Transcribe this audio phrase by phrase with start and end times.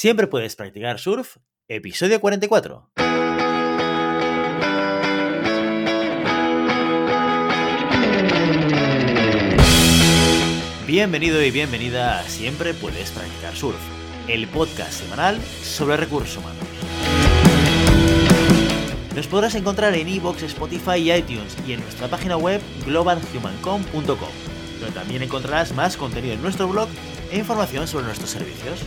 [0.00, 2.88] Siempre puedes practicar surf, episodio 44.
[10.86, 13.80] Bienvenido y bienvenida a Siempre puedes practicar surf,
[14.28, 16.62] el podcast semanal sobre recursos humanos.
[19.16, 24.30] Nos podrás encontrar en iVoox, Spotify y iTunes y en nuestra página web globalhumancom.com,
[24.78, 26.88] donde también encontrarás más contenido en nuestro blog
[27.32, 28.86] e información sobre nuestros servicios.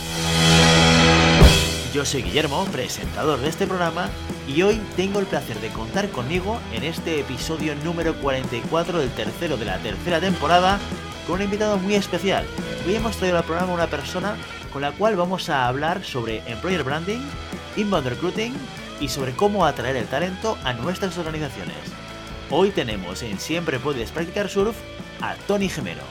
[1.93, 4.09] Yo soy Guillermo, presentador de este programa,
[4.47, 9.57] y hoy tengo el placer de contar conmigo en este episodio número 44 del tercero
[9.57, 10.79] de la tercera temporada
[11.27, 12.45] con un invitado muy especial.
[12.87, 14.37] Hoy hemos traído al programa una persona
[14.71, 17.19] con la cual vamos a hablar sobre employer branding,
[17.75, 18.53] inbound recruiting
[19.01, 21.75] y sobre cómo atraer el talento a nuestras organizaciones.
[22.49, 24.77] Hoy tenemos en Siempre Puedes Practicar Surf
[25.19, 26.03] a Tony Gemero.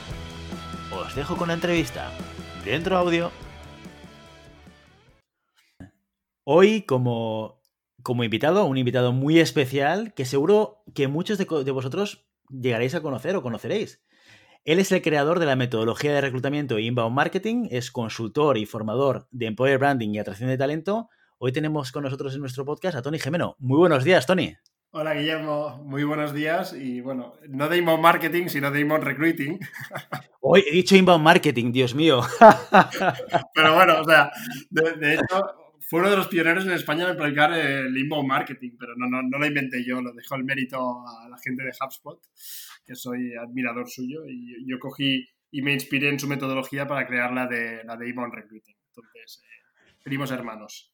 [0.93, 2.11] Os dejo con la entrevista.
[2.67, 3.33] Dentro audio.
[6.45, 7.61] Hoy como,
[8.03, 13.03] como invitado, un invitado muy especial que seguro que muchos de, de vosotros llegaréis a
[13.03, 14.03] conocer o conoceréis.
[14.65, 18.67] Él es el creador de la metodología de reclutamiento e inbound marketing, es consultor y
[18.67, 21.09] formador de employer branding y atracción de talento.
[21.39, 23.57] Hoy tenemos con nosotros en nuestro podcast a Tony Gemeno.
[23.59, 24.55] Muy buenos días, Tony.
[24.93, 25.83] Hola, Guillermo.
[25.85, 26.73] Muy buenos días.
[26.75, 29.59] Y bueno, no de inbound marketing, sino de inbound recruiting.
[30.41, 32.21] Hoy he dicho inbound marketing, Dios mío.
[33.55, 34.31] Pero bueno, o sea,
[34.69, 38.77] de, de hecho, fue uno de los pioneros en España en aplicar el inbound marketing,
[38.79, 41.73] pero no, no, no lo inventé yo, lo dejó el mérito a la gente de
[41.73, 42.23] HubSpot,
[42.87, 47.33] que soy admirador suyo, y yo cogí y me inspiré en su metodología para crear
[47.33, 48.77] la de, la de inbound recruiting.
[48.87, 50.90] Entonces, eh, primos hermanos.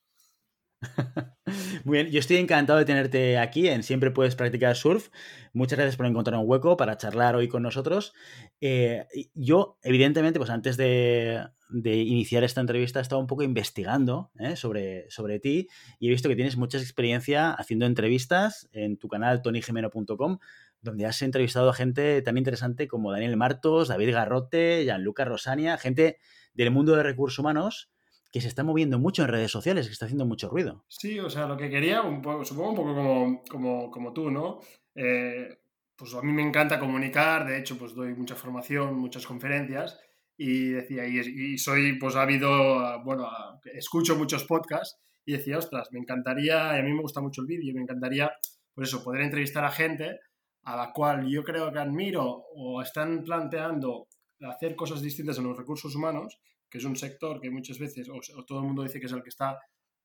[1.84, 5.08] Muy bien, yo estoy encantado de tenerte aquí en Siempre Puedes Practicar Surf.
[5.52, 8.12] Muchas gracias por encontrar un hueco para charlar hoy con nosotros.
[8.60, 14.30] Eh, yo, evidentemente, pues antes de, de, iniciar esta entrevista he estado un poco investigando
[14.38, 14.56] ¿eh?
[14.56, 19.42] sobre, sobre ti y he visto que tienes mucha experiencia haciendo entrevistas en tu canal
[19.42, 20.38] tonygemeno.com
[20.82, 26.18] donde has entrevistado a gente tan interesante como Daniel Martos, David Garrote, Gianluca Rosania, gente
[26.54, 27.90] del mundo de recursos humanos
[28.36, 30.84] que se está moviendo mucho en redes sociales, que está haciendo mucho ruido.
[30.88, 34.30] Sí, o sea, lo que quería, un poco, supongo un poco como, como, como tú,
[34.30, 34.60] ¿no?
[34.94, 35.56] Eh,
[35.96, 39.98] pues a mí me encanta comunicar, de hecho, pues doy mucha formación, muchas conferencias,
[40.36, 41.18] y decía, y,
[41.54, 43.26] y soy, pues ha habido, bueno,
[43.72, 47.46] escucho muchos podcasts, y decía, ostras, me encantaría, y a mí me gusta mucho el
[47.46, 48.30] vídeo, me encantaría,
[48.74, 50.20] pues eso, poder entrevistar a gente
[50.64, 54.08] a la cual yo creo que admiro o están planteando
[54.42, 56.38] hacer cosas distintas en los recursos humanos,
[56.78, 59.28] es un sector que muchas veces, o, todo el mundo dice que es el que
[59.28, 59.58] está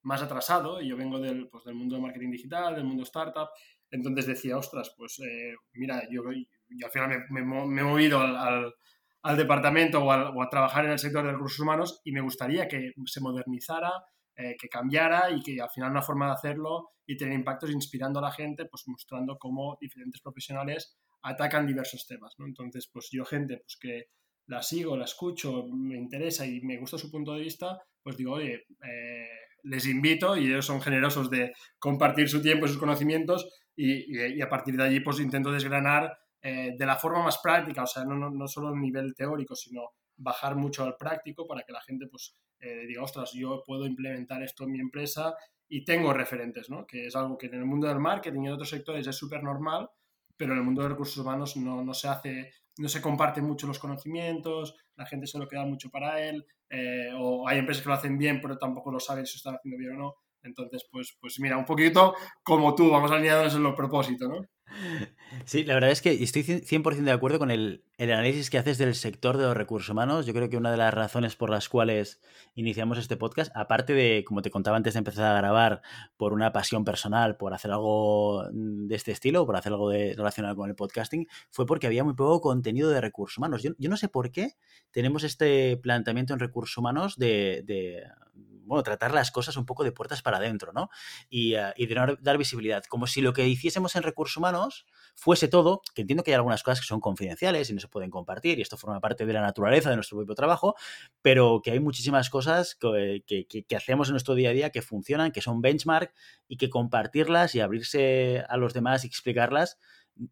[0.04, 3.50] más atrasado, y yo vengo del, pues, del mundo de marketing digital, del mundo startup,
[3.92, 6.24] entonces decía, ostras, pues eh, mira, yo,
[6.70, 8.74] yo, al final me, he movido al, al,
[9.24, 12.22] al departamento o, al, o, a trabajar en el sector de recursos humanos y me
[12.22, 13.92] gustaría que se modernizara,
[14.36, 18.20] eh, que cambiara y que al final una forma de hacerlo y tener impactos inspirando
[18.20, 22.48] a la gente, pues mostrando cómo diferentes profesionales atacan diversos temas, ¿no?
[22.48, 24.06] Entonces, pues yo gente pues que
[24.52, 28.34] la sigo, la escucho, me interesa y me gusta su punto de vista, pues digo,
[28.34, 29.28] oye, eh,
[29.64, 34.50] les invito y ellos son generosos de compartir su tiempo y sus conocimientos y, a
[34.50, 38.16] partir de allí pues intento desgranar eh, de la forma más práctica, o sea, no,
[38.16, 42.08] no, no solo a nivel teórico, sino bajar mucho al práctico para que la gente
[42.08, 45.34] pues eh, diga, ostras, yo puedo implementar esto en mi empresa
[45.70, 46.86] y tengo referentes, ¿no?
[46.86, 49.42] Que es algo que en el mundo del marketing y en otros sectores es súper
[49.42, 49.90] normal,
[50.36, 53.68] pero en el mundo de recursos humanos no, no, se hace, no se comparten mucho
[53.68, 57.90] los conocimientos, la gente se lo queda mucho para él, eh, o hay empresas que
[57.90, 60.16] lo hacen bien, pero tampoco lo saben si están haciendo bien o no.
[60.44, 64.48] Entonces, pues, pues mira, un poquito como tú, vamos alineados en los propósitos, ¿no?
[65.46, 68.96] Sí, la verdad es que estoy 100% de acuerdo con el, análisis que haces del
[68.96, 70.26] sector de los recursos humanos.
[70.26, 72.20] Yo creo que una de las razones por las cuales
[72.56, 75.82] iniciamos este podcast, aparte de, como te contaba antes de empezar a grabar,
[76.18, 80.56] por una pasión personal, por hacer algo de este estilo, por hacer algo de, relacionado
[80.56, 83.64] con el podcasting, fue porque había muy poco contenido de recursos humanos.
[83.64, 84.56] Yo, yo no sé por qué
[84.92, 87.64] tenemos este planteamiento en recursos humanos de
[88.72, 90.90] bueno, tratar las cosas un poco de puertas para adentro, ¿no?
[91.30, 94.86] Y, uh, y de no dar visibilidad, como si lo que hiciésemos en recursos humanos
[95.14, 98.10] fuese todo, que entiendo que hay algunas cosas que son confidenciales y no se pueden
[98.10, 100.76] compartir, y esto forma parte de la naturaleza de nuestro propio trabajo,
[101.22, 105.34] pero que hay muchísimas cosas que, que, hacemos en nuestro día a día que funcionan,
[105.34, 106.14] que son benchmark
[106.48, 109.78] y que compartirlas y abrirse a los demás y explicarlas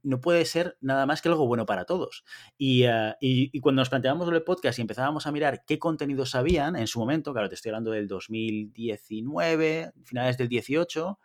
[0.03, 2.23] no puede ser nada más que algo bueno para todos.
[2.57, 6.75] Y, uh, y, cuando nos planteábamos el podcast y empezábamos a mirar qué contenidos habían
[6.75, 11.19] en su momento, claro, te estoy hablando del 2019, finales del 18,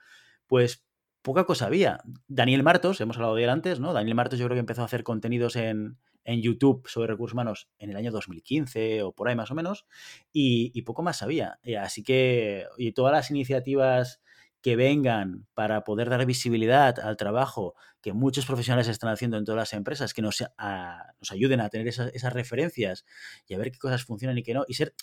[0.46, 0.84] pues
[1.22, 2.00] poca cosa había.
[2.28, 3.92] Daniel Martos, hemos hablado de él antes, ¿no?
[3.92, 7.68] Daniel Martos yo creo que empezó a hacer contenidos en, en YouTube sobre recursos humanos
[7.78, 9.86] en el año 2015 o por ahí más o menos,
[10.32, 11.58] y, y poco más sabía.
[11.80, 14.20] Así que, y todas las iniciativas
[14.64, 19.58] que vengan para poder dar visibilidad al trabajo que muchos profesionales están haciendo en todas
[19.58, 23.04] las empresas, que nos, a, nos ayuden a tener esas, referencias
[23.46, 24.94] y a ver qué cosas funcionan y qué no, y ser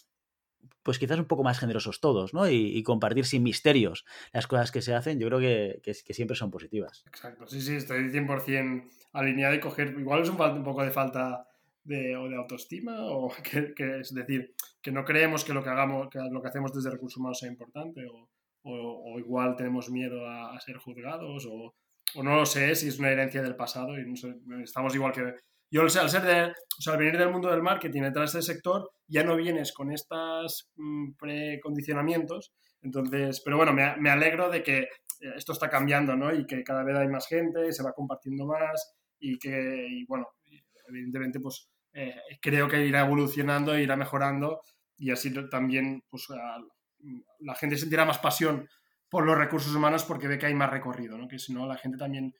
[0.81, 2.49] pues quizás un poco más generosos todos, ¿no?
[2.49, 4.03] Y, compartir sin misterios
[4.33, 7.03] las cosas que se hacen, yo creo que, que, siempre son positivas.
[7.05, 11.47] Exacto, sí, sí, estoy 100% alineado y coger, igual es un, poco de falta
[11.83, 15.69] de, o de autoestima, o que, que, es decir, que no creemos que lo que
[15.69, 18.30] hagamos, que lo que hacemos desde recursos humanos sea importante, o,
[18.63, 21.73] o, o igual tenemos miedo a, a ser juzgados, o,
[22.15, 25.13] o, no lo sé si es una herencia del pasado y no sé, estamos igual
[25.13, 25.33] que
[25.73, 28.53] yo, al ser de, o sea, al venir del mundo del marketing, detrás de este
[28.53, 32.51] sector, ya no vienes con estos mmm, precondicionamientos.
[32.81, 34.89] Entonces, pero bueno, me, me, alegro de que
[35.37, 36.33] esto está cambiando, ¿no?
[36.33, 40.27] Y que cada vez hay más gente, se va compartiendo más y que, y bueno,
[40.89, 44.61] evidentemente, pues eh, creo que irá evolucionando, irá mejorando
[44.97, 46.57] y así también, pues a,
[47.39, 48.69] la gente sentirá más pasión
[49.09, 51.27] por los recursos humanos porque ve que hay más recorrido, ¿no?
[51.27, 52.33] Que si no, la gente también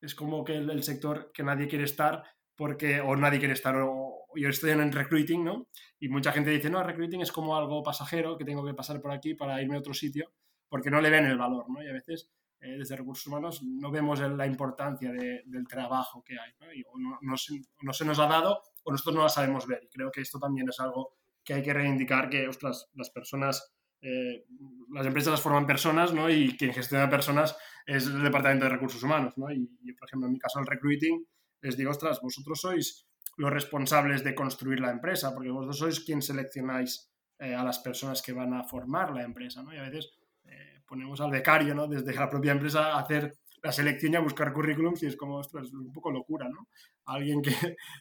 [0.00, 2.24] es como que el, sector que nadie quiere estar
[2.56, 5.66] porque o nadie quiere estar, o yo estoy en recruiting, ¿no?
[5.98, 9.10] Y mucha gente dice, no, recruiting es como algo pasajero, que tengo que pasar por
[9.10, 10.32] aquí para irme a otro sitio,
[10.68, 11.82] porque no le ven el valor, ¿no?
[11.82, 16.38] Y a veces, eh, desde recursos humanos, no vemos la importancia de, del trabajo que
[16.38, 16.72] hay, ¿no?
[16.72, 19.66] Y o no, no, se, no, se, nos ha dado o nosotros no la sabemos
[19.66, 19.82] ver.
[19.84, 23.73] Y creo que esto también es algo que hay que reivindicar, que, ostras, las personas...
[24.06, 24.44] Eh,
[24.92, 26.28] las empresas las forman personas, ¿no?
[26.28, 27.56] Y quien gestiona personas
[27.86, 29.50] es el departamento de recursos humanos, ¿no?
[29.50, 29.66] Y,
[29.98, 31.26] por ejemplo, en mi caso, el recruiting,
[31.62, 33.06] les digo, ostras, vosotros sois
[33.38, 38.20] los responsables de construir la empresa, porque vosotros sois quien seleccionáis eh, a las personas
[38.20, 39.72] que van a formar la empresa, ¿no?
[39.72, 40.12] Y a veces
[40.44, 41.88] eh, ponemos al becario, ¿no?
[41.88, 45.36] Desde la propia empresa a hacer la selección y a buscar currículums y es como,
[45.36, 46.68] ostras, es un poco locura, ¿no?
[47.06, 47.54] Alguien que,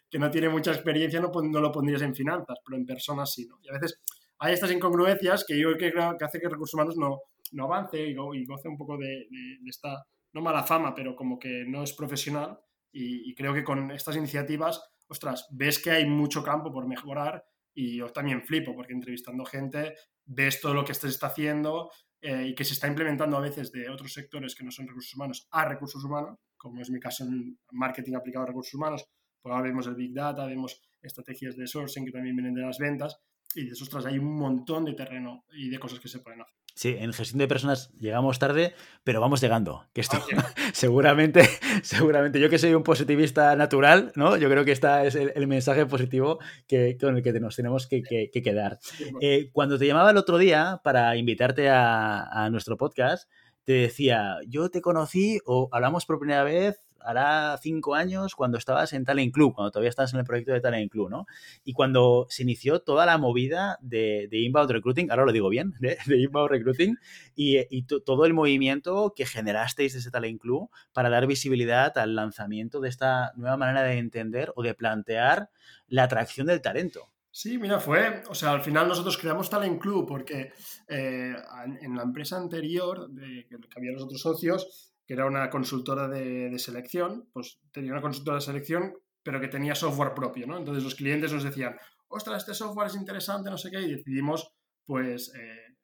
[0.10, 3.48] que no tiene mucha experiencia no, no, lo pondrías en finanzas, pero en personas sí,
[3.48, 3.58] ¿no?
[3.64, 4.02] Y a veces
[4.44, 7.22] hay estas incongruencias que yo creo que hace que recursos humanos no,
[7.54, 10.94] no avance y, go, y goce un poco de, de, de esta, no mala fama,
[10.94, 12.60] pero como que no es profesional.
[12.92, 17.46] Y, y, creo que con estas iniciativas, ostras, ves que hay mucho campo por mejorar
[17.74, 19.96] y yo también flipo porque entrevistando gente
[20.26, 21.90] ves todo lo que se está haciendo
[22.22, 25.16] eh, y que se está implementando a veces de otros sectores que no son recursos
[25.16, 29.06] humanos a recursos humanos, como es mi caso en marketing aplicado a recursos humanos,
[29.42, 32.78] pues ahora vemos el Big Data, vemos estrategias de sourcing que también vienen de las
[32.78, 33.18] ventas
[33.56, 36.54] y dices, ostras, hay un montón de terreno y de cosas que se pueden hacer.
[36.76, 38.74] Sí, en gestión de personas llegamos tarde,
[39.04, 39.86] pero vamos llegando.
[39.94, 40.40] Que esto okay.
[40.74, 41.48] seguramente,
[41.84, 44.38] seguramente, yo que soy un positivista natural, ¿no?
[44.38, 47.86] Yo creo que este es el, el mensaje positivo que, con el que nos tenemos
[47.86, 48.80] que, que, que quedar.
[49.22, 53.30] Eh, cuando te llamaba el otro día para invitarte a, a nuestro podcast,
[53.66, 58.94] te decía, yo te conocí o hablamos por primera vez hará cinco años cuando estabas
[58.94, 61.26] en Talent Club, cuando todavía estabas en el proyecto de Talent Club, ¿no?
[61.64, 65.74] Y cuando se inició toda la movida de, de Inbound Recruiting, ahora lo digo bien,
[65.80, 66.98] de, de Inbound Recruiting,
[67.36, 72.90] y, todo el movimiento que generasteis desde Talent Club para dar visibilidad al lanzamiento de
[72.90, 75.50] esta nueva manera de entender o de plantear
[75.88, 77.10] la atracción del talento.
[77.36, 80.54] Sí, mira, fue, o sea, al final nosotros creamos Talent Club porque
[80.88, 81.36] eh,
[81.82, 86.58] en la empresa anterior, de, que había los otros socios, que era una consultora de,
[86.60, 90.58] selección, pues tenía una consultora de selección, pero que tenía software propio, ¿no?
[90.58, 91.76] Entonces los clientes nos decían,
[92.08, 94.54] ostras, este software es interesante, no sé qué, y decidimos,
[94.86, 95.76] pues, eh,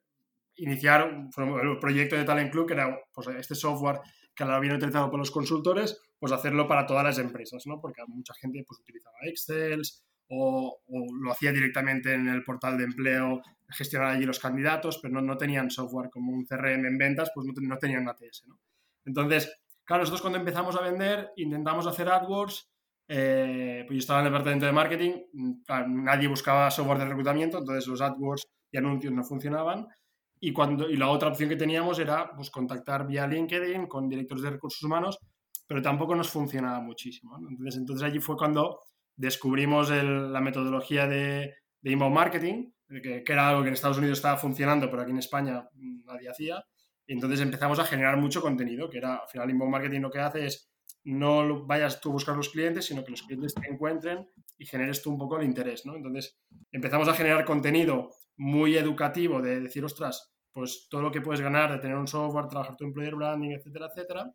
[0.56, 4.00] iniciar el proyecto de Talent Club, que era pues, este software
[4.34, 7.80] que ahora viene utilizado por los consultores, pues hacerlo para todas las empresas, ¿no?
[7.80, 9.82] Porque mucha gente pues utilizaba Excel
[10.28, 15.22] o, lo hacía directamente en el portal de empleo, gestionar allí los candidatos, pero no,
[15.22, 18.58] no tenían software como un CRM en ventas, pues no, tenían ATS, ¿no?
[19.10, 19.52] Entonces,
[19.84, 22.70] claro, nosotros cuando empezamos a vender, intentamos hacer AdWords,
[23.08, 25.12] eh, pues yo estaba en el departamento de marketing,
[25.88, 29.88] nadie buscaba software de reclutamiento, entonces los AdWords y anuncios no funcionaban.
[30.38, 34.44] Y, cuando, y la otra opción que teníamos era pues, contactar vía LinkedIn con directores
[34.44, 35.18] de recursos humanos,
[35.66, 37.36] pero tampoco nos funcionaba muchísimo.
[37.36, 37.48] ¿no?
[37.48, 38.80] Entonces, entonces allí fue cuando
[39.16, 42.70] descubrimos la metodología de, de inbound marketing,
[43.02, 45.68] que, era algo que en Estados Unidos estaba funcionando, pero aquí en España
[46.06, 46.64] nadie hacía.
[47.12, 50.46] Entonces empezamos a generar mucho contenido, que era, al final, inbound marketing lo que hace
[50.46, 50.70] es
[51.02, 55.02] no vayas tú a buscar los clientes, sino que los clientes te encuentren y generes
[55.02, 55.96] tú un poco el interés, ¿no?
[55.96, 56.38] Entonces
[56.70, 61.72] empezamos a generar contenido muy educativo de decir, ostras, pues todo lo que puedes ganar
[61.72, 64.32] de tener un software, trabajar tu employer branding, etcétera, etcétera,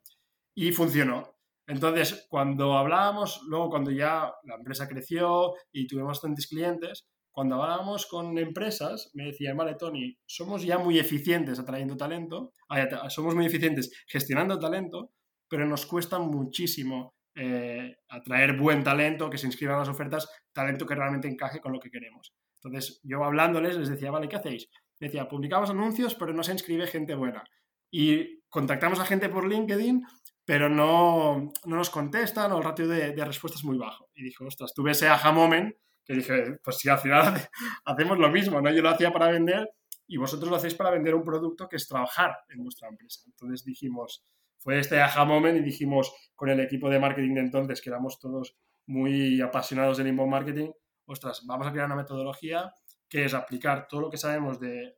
[0.54, 1.38] y funcionó.
[1.68, 8.06] Entonces, cuando hablábamos, luego cuando ya la empresa creció y tuvimos tantos clientes, cuando hablábamos
[8.06, 12.54] con empresas, me decían, vale, Tony, somos ya muy eficientes atrayendo talento,
[13.10, 15.12] somos muy eficientes gestionando talento,
[15.50, 20.86] pero nos cuesta muchísimo eh, atraer buen talento, que se inscriba en las ofertas, talento
[20.86, 22.34] que realmente encaje con lo que queremos.
[22.64, 24.70] Entonces, yo hablándoles les decía, vale, ¿qué hacéis?
[24.98, 27.44] Decía, publicamos anuncios, pero no se inscribe gente buena.
[27.92, 30.06] Y contactamos a gente por LinkedIn,
[30.46, 34.10] pero no, no nos contestan o el ratio de, de, respuesta es muy bajo.
[34.16, 37.34] Y dije, ostras, tuve ese aha moment que dije, pues si al final
[37.86, 38.72] hacemos lo mismo, ¿no?
[38.72, 39.70] Yo lo hacía para vender
[40.08, 43.22] y vosotros lo hacéis para vender un producto que es trabajar en vuestra empresa.
[43.26, 44.24] Entonces dijimos,
[44.60, 48.20] fue este aha moment y dijimos con el equipo de marketing de entonces, que éramos
[48.20, 50.72] todos muy apasionados del inbound marketing,
[51.06, 52.72] ostras, vamos a crear una metodología
[53.10, 54.96] que es aplicar todo lo que sabemos de,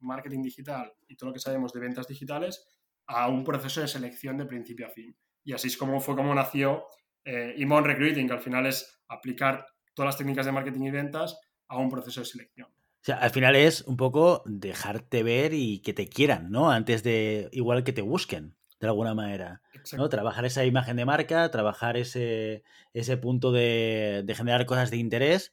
[0.00, 2.66] marketing digital y todo lo que sabemos de ventas digitales
[3.06, 5.16] a un proceso de selección de principio a fin.
[5.44, 6.86] Y así es como fue como nació
[7.24, 11.78] eh, Recruiting, que al final es aplicar todas las técnicas de marketing y ventas a
[11.78, 12.68] un proceso de selección.
[12.68, 16.70] O sea, al final es un poco dejarte ver y que te quieran, ¿no?
[16.70, 19.62] Antes de igual que te busquen de alguna manera.
[19.96, 20.08] ¿no?
[20.08, 25.52] Trabajar esa imagen de marca, trabajar ese, ese punto de, de, generar cosas de interés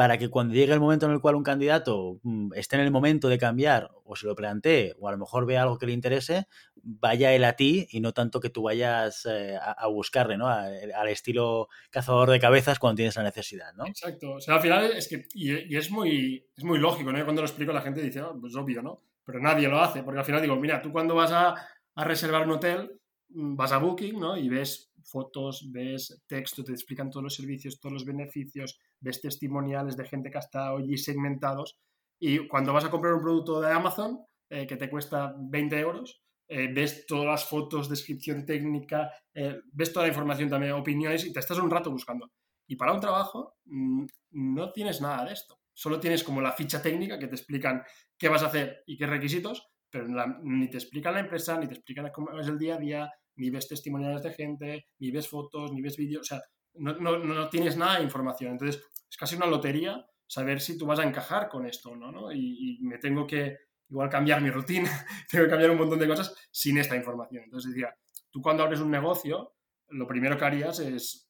[0.00, 2.90] para que cuando llegue el momento en el cual un candidato mm, esté en el
[2.90, 5.92] momento de cambiar o se lo plantee o a lo mejor vea algo que le
[5.92, 10.48] interese, vaya él a ti y no tanto que tú vayas eh, a, buscarle, ¿no?
[10.48, 13.84] al estilo cazador de cabezas cuando tienes la necesidad, ¿no?
[13.84, 14.36] Exacto.
[14.36, 17.22] O sea, al final es que, y, es, muy, es muy lógico, ¿no?
[17.22, 19.02] Cuando lo explico la gente dice, oh, pues obvio, ¿no?
[19.22, 21.54] Pero nadie lo hace, porque al final digo, mira, tú cuando vas a
[21.94, 24.36] a reservar un hotel, mm, vas a Booking, ¿no?
[24.36, 29.96] Y ves fotos, ves texto, te explican todos los servicios, todos los beneficios, ves testimoniales
[29.96, 31.78] de gente que ha estado allí segmentados.
[32.18, 36.22] Y cuando vas a comprar un producto de Amazon, eh, que te cuesta 20 euros,
[36.48, 41.32] eh, ves todas las fotos, descripción técnica, eh, ves toda la información también, opiniones, y
[41.32, 42.30] te estás un rato buscando.
[42.66, 45.60] Y para un trabajo mm, no tienes nada de esto.
[45.72, 47.82] Solo tienes como la ficha técnica que te explican
[48.18, 50.06] qué vas a hacer y qué requisitos, pero
[50.42, 53.50] ni te explican la empresa, ni te explican cómo es el día a día, ni
[53.50, 56.42] ves testimoniales de gente, ni ves fotos, ni ves vídeos, o sea,
[56.74, 58.52] no, no, no, tienes nada de información.
[58.52, 62.12] Entonces, es casi una lotería saber si tú vas a encajar con esto o no,
[62.12, 62.32] ¿no?
[62.32, 63.56] Y, me tengo que
[63.88, 64.88] igual cambiar mi rutina,
[65.30, 67.44] tengo que cambiar un montón de cosas sin esta información.
[67.44, 67.92] Entonces, decía,
[68.30, 69.54] tú cuando abres un negocio,
[69.88, 71.28] lo primero que harías es,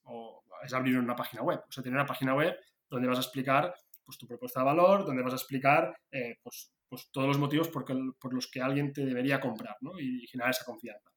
[0.63, 2.55] es abrir una página web, o sea, tener una página web
[2.89, 3.73] donde vas a explicar
[4.05, 7.69] pues, tu propuesta de valor, donde vas a explicar eh, pues, pues, todos los motivos
[7.69, 7.85] por,
[8.19, 9.97] por, los que alguien te debería comprar ¿no?
[9.97, 11.10] y, generar esa confianza.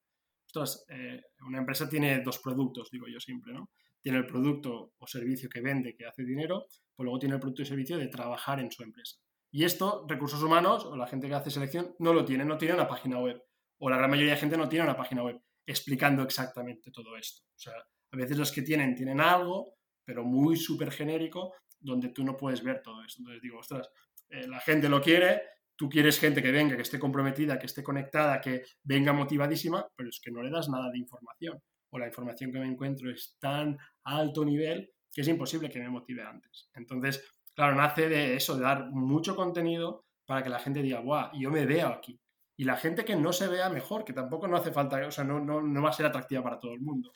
[0.55, 3.71] Ostras, eh, una empresa tiene dos productos, digo yo siempre, ¿no?
[4.01, 7.63] Tiene el producto o servicio que vende, que hace dinero, pues luego tiene el producto
[7.63, 9.17] y servicio de trabajar en su empresa.
[9.51, 12.75] Y esto, recursos humanos o la gente que hace selección no lo tiene, no tiene
[12.75, 13.43] una página web.
[13.79, 17.43] O la gran mayoría de gente no tiene una página web explicando exactamente todo esto.
[17.57, 17.75] O sea,
[18.13, 22.63] a veces los que tienen, tienen algo, pero muy súper genérico, donde tú no puedes
[22.63, 23.23] ver todo esto.
[23.23, 23.91] Entonces digo, ostras,
[24.29, 25.43] eh, la gente lo quiere,
[25.77, 30.09] tú quieres gente que venga, que esté comprometida, que esté conectada, que venga motivadísima, pero
[30.09, 31.61] es que no le das nada de información.
[31.91, 35.89] O la información que me encuentro es tan alto nivel que es imposible que me
[35.89, 36.69] motive antes.
[36.75, 41.31] Entonces, claro, nace de eso, de dar mucho contenido para que la gente diga, guau,
[41.39, 42.19] yo me veo aquí.
[42.57, 45.25] Y la gente que no se vea mejor, que tampoco no hace falta, o sea,
[45.25, 47.13] no, no, no va a ser atractiva para todo el mundo.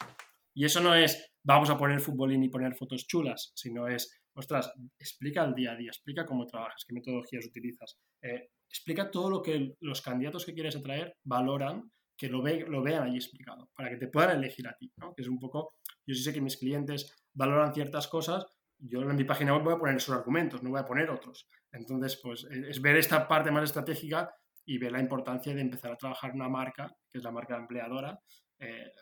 [0.55, 4.73] Y eso no es, vamos a poner futbolín y poner fotos chulas, sino es, ostras,
[4.99, 9.43] explica el día a día, explica cómo trabajas, qué metodologías utilizas, eh, explica todo lo
[9.43, 13.91] que los candidatos que quieres atraer valoran, que lo, ve, lo vean allí explicado, para
[13.91, 15.13] que te puedan elegir a ti, ¿no?
[15.15, 15.75] Que es un poco,
[16.07, 18.47] yo sí sé que mis clientes valoran ciertas cosas,
[18.79, 21.49] yo en mi página web voy a poner esos argumentos, no voy a poner otros.
[21.73, 24.33] Entonces, pues e, es ver esta parte más estratégica
[24.65, 28.21] y ver la importancia de empezar a trabajar una marca, que es la marca empleadora,
[28.61, 28.93] eh,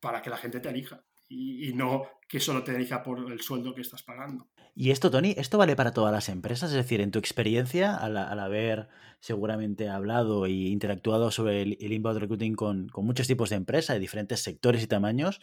[0.00, 3.74] para que la gente te elija y, no que solo te elija por el sueldo
[3.74, 4.48] que estás pagando.
[4.74, 6.70] Y esto, Tony, ¿esto vale para todas las empresas?
[6.70, 8.88] Es decir, en tu experiencia, al, haber
[9.20, 14.00] seguramente hablado e interactuado sobre el, inbound recruiting con, con, muchos tipos de empresas de
[14.00, 15.40] diferentes sectores y tamaños,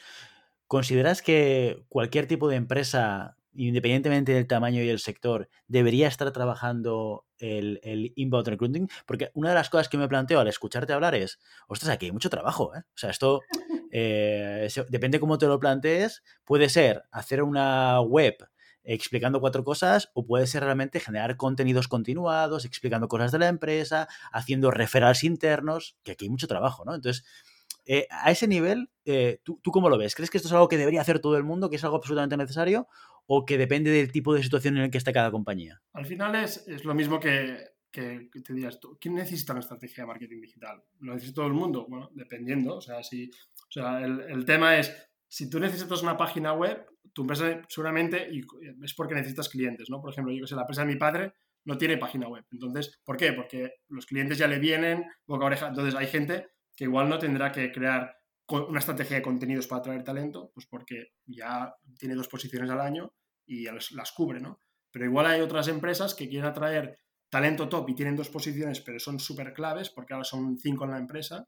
[0.68, 7.26] ¿consideras que cualquier tipo de empresa, independientemente del tamaño y el sector, debería estar trabajando
[7.38, 8.90] el, el, inbound recruiting?
[9.06, 12.12] Porque una de las cosas que me planteo al escucharte hablar es, ostras, aquí hay
[12.12, 12.80] mucho trabajo, ¿eh?
[12.80, 13.42] O sea, esto
[13.92, 18.36] eh, depende cómo te lo plantees, puede ser hacer una web
[18.84, 24.08] explicando cuatro cosas o puede ser realmente generar contenidos continuados, explicando cosas de la empresa,
[24.32, 26.94] haciendo referrals internos, que aquí hay mucho trabajo, ¿no?
[26.96, 27.26] Entonces,
[27.86, 30.16] eh, a ese nivel, eh, ¿tú, ¿tú, cómo lo ves?
[30.16, 32.38] ¿Crees que esto es algo que debería hacer todo el mundo, que es algo absolutamente
[32.38, 32.88] necesario,
[33.26, 35.82] o que depende del tipo de situación en el que está cada compañía?
[35.94, 37.58] Al final es, es lo mismo que,
[37.92, 40.84] que, te digas, ¿quién necesita una estrategia de marketing digital?
[41.00, 41.86] ¿Lo necesita todo el mundo?
[41.88, 42.78] Bueno, dependiendo.
[42.78, 44.94] O sea, si, o sea el, el tema es,
[45.28, 48.42] si tú necesitas una página web, tu empresa seguramente y
[48.84, 50.02] es porque necesitas clientes, ¿no?
[50.02, 51.34] Por ejemplo, yo que sé, la empresa de mi padre
[51.66, 52.46] no tiene página web.
[52.52, 53.34] Entonces, ¿por qué?
[53.34, 55.68] Porque los clientes ya le vienen boca a oreja.
[55.68, 58.18] Entonces, hay gente que igual no tendrá que crear
[58.62, 63.14] una estrategia de contenidos para atraer talento, pues porque ya tiene dos posiciones al año
[63.46, 64.60] y las cubre, ¿no?
[64.92, 69.00] Pero igual hay otras empresas que quieren atraer talento top y tienen dos posiciones, pero
[69.00, 71.48] son súper claves porque ahora son cinco en la empresa.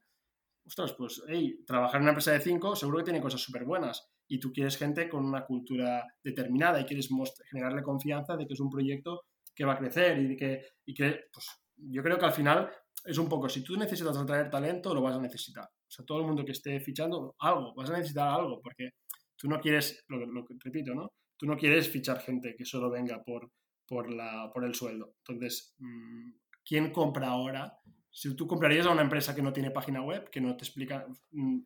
[0.66, 1.22] Ostras, pues,
[1.64, 4.76] trabajar en una empresa de cinco seguro que tiene cosas súper buenas y tú quieres
[4.76, 7.08] gente con una cultura determinada y quieres
[7.48, 11.26] generarle confianza de que es un proyecto que va a crecer y que, y que
[11.32, 11.46] pues,
[11.76, 12.68] yo creo que al final
[13.04, 15.68] es un poco, si tú necesitas atraer talento, lo vas a necesitar.
[15.86, 18.90] O sea, todo el mundo que esté fichando algo, vas a necesitar algo, porque
[19.36, 21.12] tú no quieres, lo, repito, ¿no?
[21.36, 23.50] Tú no quieres fichar gente que solo venga por,
[23.86, 25.14] por, la, por el sueldo.
[25.18, 26.30] Entonces, mm,
[26.64, 27.78] ¿quién compra ahora?
[28.10, 31.06] Si tú comprarías a una empresa que no tiene página web, que no te explica,
[31.30, 31.60] mm,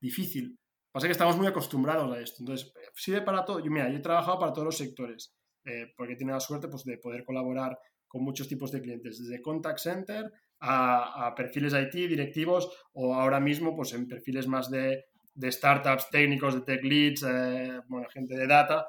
[0.00, 0.58] difícil.
[0.92, 2.36] Pasa que estamos muy acostumbrados a esto.
[2.40, 3.58] Entonces, sirve para todo.
[3.60, 5.34] Yo, mira, yo he trabajado para todos los sectores,
[5.64, 9.18] eh, porque he tenido la suerte pues, de poder colaborar con muchos tipos de clientes,
[9.18, 10.30] desde contact center
[10.66, 15.04] a, perfiles IT, directivos, o ahora mismo pues, en perfiles más de,
[15.34, 18.86] de startups, técnicos, de tech leads, eh, bueno, gente de data.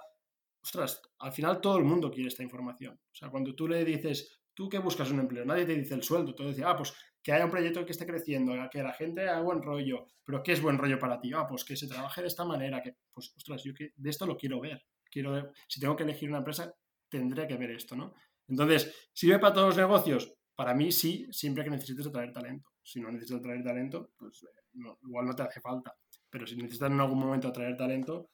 [0.63, 2.99] Ostras, al final todo el mundo quiere esta información.
[3.11, 5.45] O sea, cuando tú le dices, ¿tú qué buscas un empleo?
[5.45, 8.05] Nadie te dice el sueldo, todo dice, ah, pues que haya un proyecto que esté
[8.05, 11.31] creciendo, que la gente haga buen rollo, pero ¿qué es buen rollo para ti?
[11.35, 14.25] Ah, pues que se trabaje de esta manera, que, pues, ostras, yo que de esto
[14.25, 14.85] lo quiero ver.
[15.09, 16.73] Quiero si tengo que elegir una empresa,
[17.09, 18.13] tendré que ver esto, ¿no?
[18.47, 20.35] Entonces, ¿sirve para todos los negocios?
[20.55, 22.69] Para mí sí, siempre que necesites atraer talento.
[22.81, 25.93] Si no necesitas atraer talento, pues eh, igual no te hace falta.
[26.29, 28.29] Pero si necesitas en algún momento atraer talento,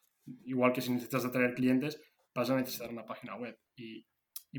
[0.46, 2.00] igual que si necesitas atraer clientes,
[2.34, 3.58] vas a necesitar una página web.
[3.76, 4.06] Y,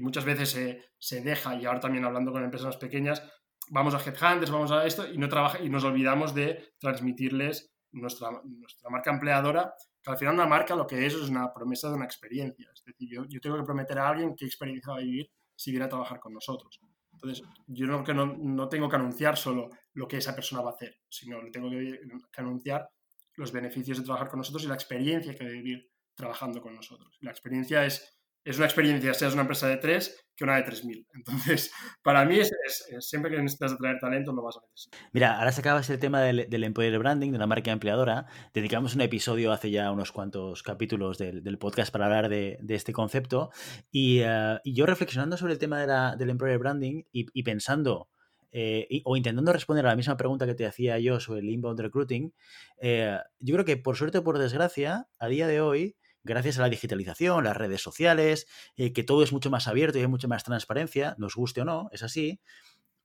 [0.01, 3.23] muchas veces se, se, deja, y ahora también hablando con empresas pequeñas,
[3.69, 8.31] vamos a Headhunters, vamos a esto y, no trabaja, y nos olvidamos de transmitirles nuestra,
[8.45, 11.95] nuestra marca empleadora, que al final una marca lo que es es una promesa de
[11.95, 12.71] una experiencia.
[12.75, 15.71] Es decir, yo, yo tengo que prometer a alguien qué experiencia va a vivir si
[15.71, 16.81] viene a trabajar con nosotros.
[17.23, 20.71] Entonces, yo no, que no, no, tengo que anunciar solo lo que esa persona va
[20.71, 22.01] a hacer, sino tengo que,
[22.33, 22.89] que, anunciar
[23.37, 27.17] los beneficios de trabajar con nosotros y la experiencia que a vivir trabajando con nosotros.
[27.21, 31.07] La experiencia es es una experiencia, seas una empresa de 3 que una de 3.000.
[31.15, 31.71] Entonces,
[32.03, 35.01] para mí, es, es, siempre que necesitas atraer talento, lo vas a necesitar.
[35.13, 38.27] Mira, ahora sacabas el tema del, del, employer branding, de una marca empleadora.
[38.53, 43.51] Dedicamos un episodio hace ya unos cuantos capítulos del, podcast para hablar de, este concepto.
[43.91, 48.09] Y, uh, y, yo reflexionando sobre el tema de la, del employer branding y, pensando...
[48.55, 51.81] Eh, o intentando responder a la misma pregunta que te hacía yo sobre el inbound
[51.81, 52.35] recruiting,
[52.83, 56.63] eh, yo creo que por suerte o por desgracia, a día de hoy, gracias a
[56.63, 60.29] la digitalización, las redes sociales, eh, que todo es mucho más abierto y hay mucha
[60.29, 62.41] más transparencia, nos guste o no, es así,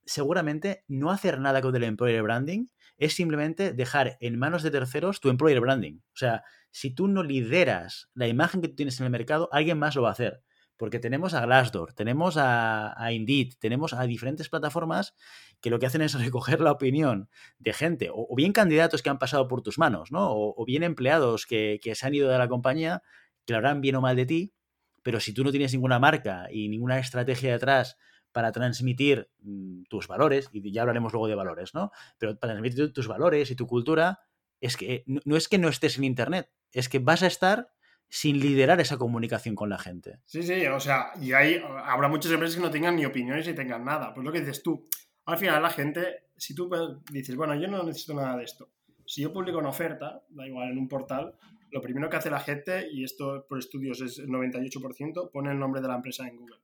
[0.06, 5.19] seguramente no hacer nada con el employer branding es simplemente dejar en manos de terceros
[5.19, 5.99] tu employer branding.
[6.13, 9.77] O sea, si tú no lideras la imagen que tú tienes en el mercado, alguien
[9.77, 10.43] más lo va a hacer.
[10.78, 15.16] Porque tenemos a Glassdoor, tenemos a, Indeed, tenemos a diferentes plataformas
[15.60, 19.20] que lo que hacen es recoger la opinión de gente, o, bien candidatos que han
[19.20, 20.30] pasado por tus manos, ¿no?
[20.30, 23.02] O, bien empleados que, se han ido de la compañía,
[23.46, 24.54] que lo harán bien o mal de ti,
[25.04, 27.98] pero si tú no tienes ninguna marca y ninguna estrategia detrás
[28.32, 31.92] para transmitir mmm, tus valores, y ya hablaremos luego de valores, ¿no?
[32.20, 34.20] Pero para transmitir tus valores y tu cultura,
[34.62, 37.70] es que no, no es que no estés en Internet, es que vas a estar
[38.10, 40.20] sin liderar esa comunicación con la gente.
[40.26, 43.54] Sí, sí, o sea, y hay, habrá muchas empresas que no tengan ni opiniones ni
[43.54, 44.13] tengan nada.
[44.13, 44.88] Pues lo que dices tú,
[45.26, 46.70] al final la gente, si tú
[47.12, 48.72] dices, bueno, yo no necesito nada de esto,
[49.06, 51.34] si yo publico una oferta, da igual, en un portal,
[51.72, 55.60] lo primero que hace la gente, y esto por estudios es el 98%, pone el
[55.60, 56.58] nombre de la empresa en Google.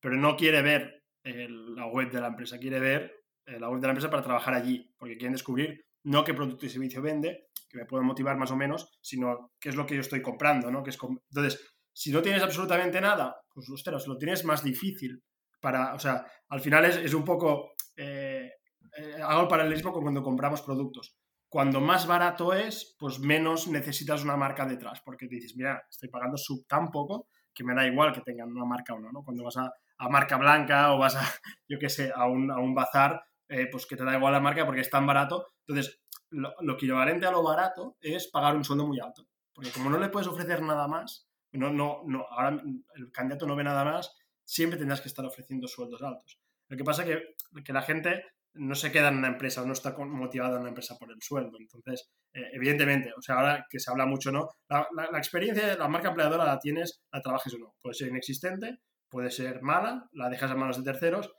[0.00, 3.86] Pero no quiere ver la web de la empresa, quiere ver eh, la web de
[3.86, 7.78] la empresa para trabajar allí, porque quieren descubrir no qué producto y servicio vende, que
[7.78, 10.82] me puede motivar más o menos, sino qué es lo que yo estoy comprando, ¿no?
[10.82, 11.60] Que es Entonces,
[11.92, 15.22] si no tienes absolutamente nada, pues, ostras, lo tienes más difícil
[15.60, 18.52] para, o sea, al final es, es un poco, eh,
[18.96, 21.16] eh, hago el paralelismo con cuando compramos productos.
[21.48, 26.08] Cuando más barato es, pues menos necesitas una marca detrás, porque te dices, mira, estoy
[26.08, 29.24] pagando sub tan poco que me da igual que tengan una marca o no, ¿no?
[29.24, 31.22] Cuando vas a, a marca blanca o vas a,
[31.68, 34.40] yo qué sé, a un, a un bazar, eh, pues que te da igual la
[34.40, 35.46] marca porque es tan barato.
[35.66, 39.26] Entonces, lo, lo, equivalente a lo barato es pagar un sueldo muy alto.
[39.52, 42.62] Porque como no le puedes ofrecer nada más, no, no, no, ahora
[42.94, 46.38] el candidato no ve nada más, siempre tendrás que estar ofreciendo sueldos altos.
[46.68, 49.66] Lo que pasa es que, que la gente no se queda en una empresa o
[49.66, 51.58] no está motivada en una empresa por el sueldo.
[51.58, 54.48] Entonces, eh, evidentemente, o sea, ahora que se habla mucho, ¿no?
[54.68, 57.74] La, la, experiencia de la marca empleadora la tienes, la trabajes o no.
[57.82, 61.30] Puede ser inexistente, puede ser mala, la dejas en manos de terceros,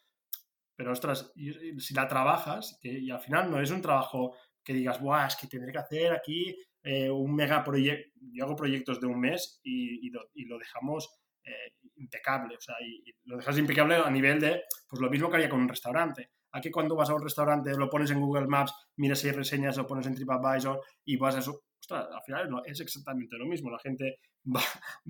[0.78, 1.34] pero ostras,
[1.80, 5.48] si la trabajas, y al final no es un trabajo que digas, Buah, es que
[5.48, 8.12] tendré que hacer aquí eh, un mega proyecto.
[8.32, 11.10] Yo hago proyectos de un mes y, lo, dejamos
[11.44, 15.38] eh, impecable, o sea, y, lo dejas impecable a nivel de, pues lo mismo que
[15.38, 16.30] haría con un restaurante.
[16.52, 19.88] Aquí cuando vas a un restaurante lo pones en Google Maps, miras hay reseñas, lo
[19.88, 21.62] pones en TripAdvisor y vas a eso.
[21.80, 23.72] Ostras, al final es exactamente lo mismo.
[23.72, 24.62] La gente va,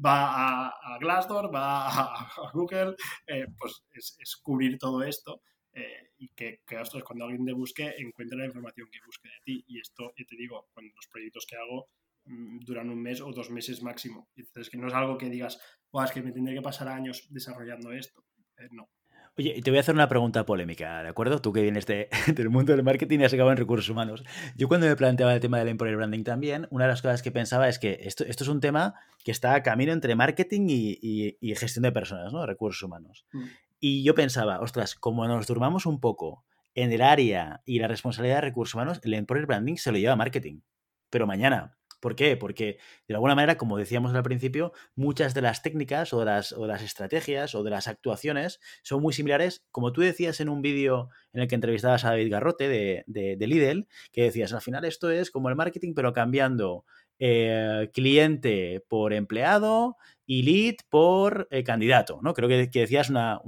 [0.05, 5.41] va a, Glassdoor, va a, Google, eh, pues es, es, cubrir todo esto
[5.77, 9.65] eh, y que, que cuando alguien te busque, encuentre la información que busque de ti.
[9.67, 11.89] Y esto, ya te digo, cuando los proyectos que hago
[12.25, 14.27] mm, duran un mes o dos meses máximo.
[14.35, 15.59] Entonces, que no es algo que digas,
[16.03, 18.25] es que me tendré que pasar años desarrollando esto.
[18.57, 18.89] Eh, no.
[19.37, 21.39] Oye, y te voy a hacer una pregunta polémica, ¿de acuerdo?
[21.39, 24.23] Tú que vienes de, del mundo del marketing y has acabado en recursos humanos.
[24.55, 27.31] Yo cuando me planteaba el tema del employer branding también, una de las cosas que
[27.31, 31.37] pensaba es que esto, esto es un tema que está a camino entre marketing y,
[31.39, 32.47] y, gestión de personas, ¿no?
[32.47, 33.27] Recursos humanos.
[33.31, 33.43] Mm.
[33.79, 38.37] Y yo pensaba, ostras, como nos durmamos un poco en el área y la responsabilidad
[38.37, 40.61] de recursos humanos, el employer branding se lo lleva a marketing.
[41.09, 41.77] Pero mañana.
[41.99, 42.37] ¿Por qué?
[42.37, 46.51] Porque de alguna manera, como decíamos al principio, muchas de las técnicas o de las,
[46.51, 50.61] o las estrategias o de las actuaciones son muy similares, como tú decías en un
[50.61, 54.85] vídeo en el que entrevistabas a David Garrote de, de, Lidl, que decías, al final
[54.85, 56.85] esto es como el marketing, pero cambiando
[57.19, 62.33] eh, cliente por empleado y lead por eh, candidato, ¿no?
[62.33, 63.41] Creo que, decías una,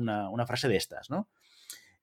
[0.48, 1.30] frase de estas, ¿no?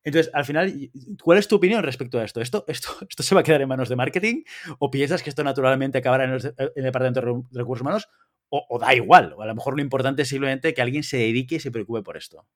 [0.04, 0.72] Entonces, al final,
[1.20, 2.40] ¿cuál es tu opinión respecto a esto?
[2.40, 4.44] ¿Esto, esto, esto se va a quedar en manos de marketing?
[4.78, 6.40] ¿O piensas que esto naturalmente acabará en el,
[6.76, 8.08] departamento de recursos humanos?
[8.48, 11.56] O, da igual, o a lo mejor lo importante es simplemente que alguien se dedique
[11.56, 12.46] y se preocupe por esto.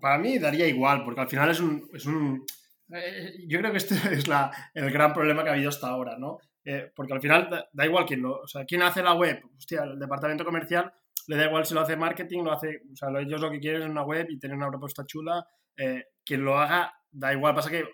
[0.00, 1.90] Para mí daría igual, porque al final es un...
[1.92, 2.46] Es un
[2.92, 6.16] eh, yo creo que este es la, el gran problema que ha habido hasta ahora,
[6.16, 6.38] ¿no?
[6.64, 9.82] Eh, porque al final da, igual quién lo, o sea, quién hace la web, hostia,
[9.82, 10.92] el departamento comercial
[11.26, 13.82] le da igual si lo hace marketing, lo hace, o sea, ellos lo que quieren
[13.82, 15.46] es una web y tener una propuesta chula,
[15.76, 17.84] eh, quien lo haga, da igual, pasa que,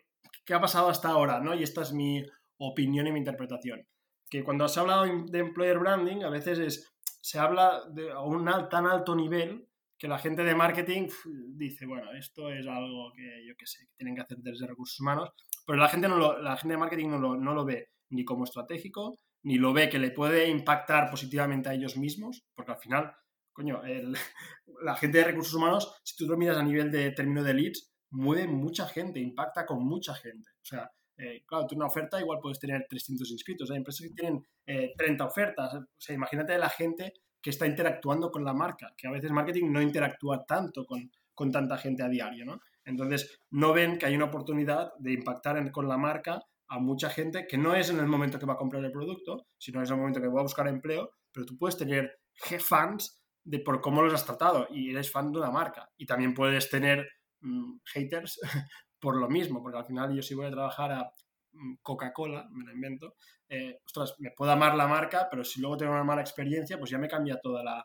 [0.44, 1.40] ¿qué ha pasado hasta ahora?
[1.40, 1.54] ¿no?
[1.54, 2.24] Y esta es mi
[2.58, 3.86] opinión y mi interpretación.
[4.30, 8.20] Que cuando se ha hablado de employer branding, a veces es, se habla de, a
[8.20, 9.66] un tan alto nivel
[9.98, 11.08] que la gente de marketing
[11.54, 15.00] dice, bueno, esto es algo que yo qué sé, que tienen que hacer desde recursos
[15.00, 15.30] humanos,
[15.66, 18.24] pero la gente, no lo, la gente de marketing no lo, no lo ve ni
[18.24, 22.78] como estratégico, ni lo ve que le puede impactar positivamente a ellos mismos, porque al
[22.78, 23.12] final,
[23.52, 23.80] coño,
[24.82, 27.90] la gente de recursos humanos, si tú lo miras a nivel de término de leads,
[28.10, 30.50] mueve mucha gente, impacta con mucha gente.
[30.62, 33.70] O sea, eh, claro, tú una oferta igual puedes tener 300 inscritos.
[33.70, 35.74] Hay empresas que tienen 30 eh, ofertas.
[35.74, 39.70] O sea, imagínate la gente que está interactuando con la marca, que a veces marketing
[39.70, 42.60] no interactúa tanto con, con tanta gente a diario, ¿no?
[42.84, 47.46] Entonces, no ven que hay una oportunidad de impactar con la marca a mucha gente
[47.46, 49.94] que no es en el momento que va a comprar el producto, sino es en
[49.94, 52.20] el momento que va a buscar empleo, pero tú puedes tener
[52.60, 55.88] fans de por cómo los has tratado y eres fan de una marca.
[55.96, 57.08] Y también puedes tener
[57.40, 58.38] mm, haters
[59.00, 61.12] por lo mismo, porque al final yo si voy a trabajar a
[61.52, 63.14] mm, Coca-Cola, me lo invento,
[63.48, 66.90] eh, ostras, me puedo amar la marca, pero si luego tengo una mala experiencia, pues
[66.90, 67.84] ya me cambia toda la,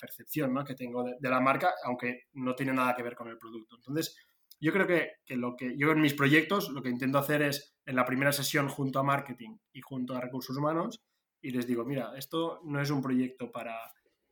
[0.00, 0.64] percepción ¿no?
[0.64, 3.76] que tengo de, de, la marca, aunque no tiene nada que ver con el producto.
[3.76, 4.16] Entonces,
[4.62, 7.96] yo creo que, lo que yo en mis proyectos lo que intento hacer es en
[7.96, 11.02] la primera sesión junto a marketing y junto a recursos humanos
[11.40, 13.76] y les digo, mira, esto no es un proyecto para,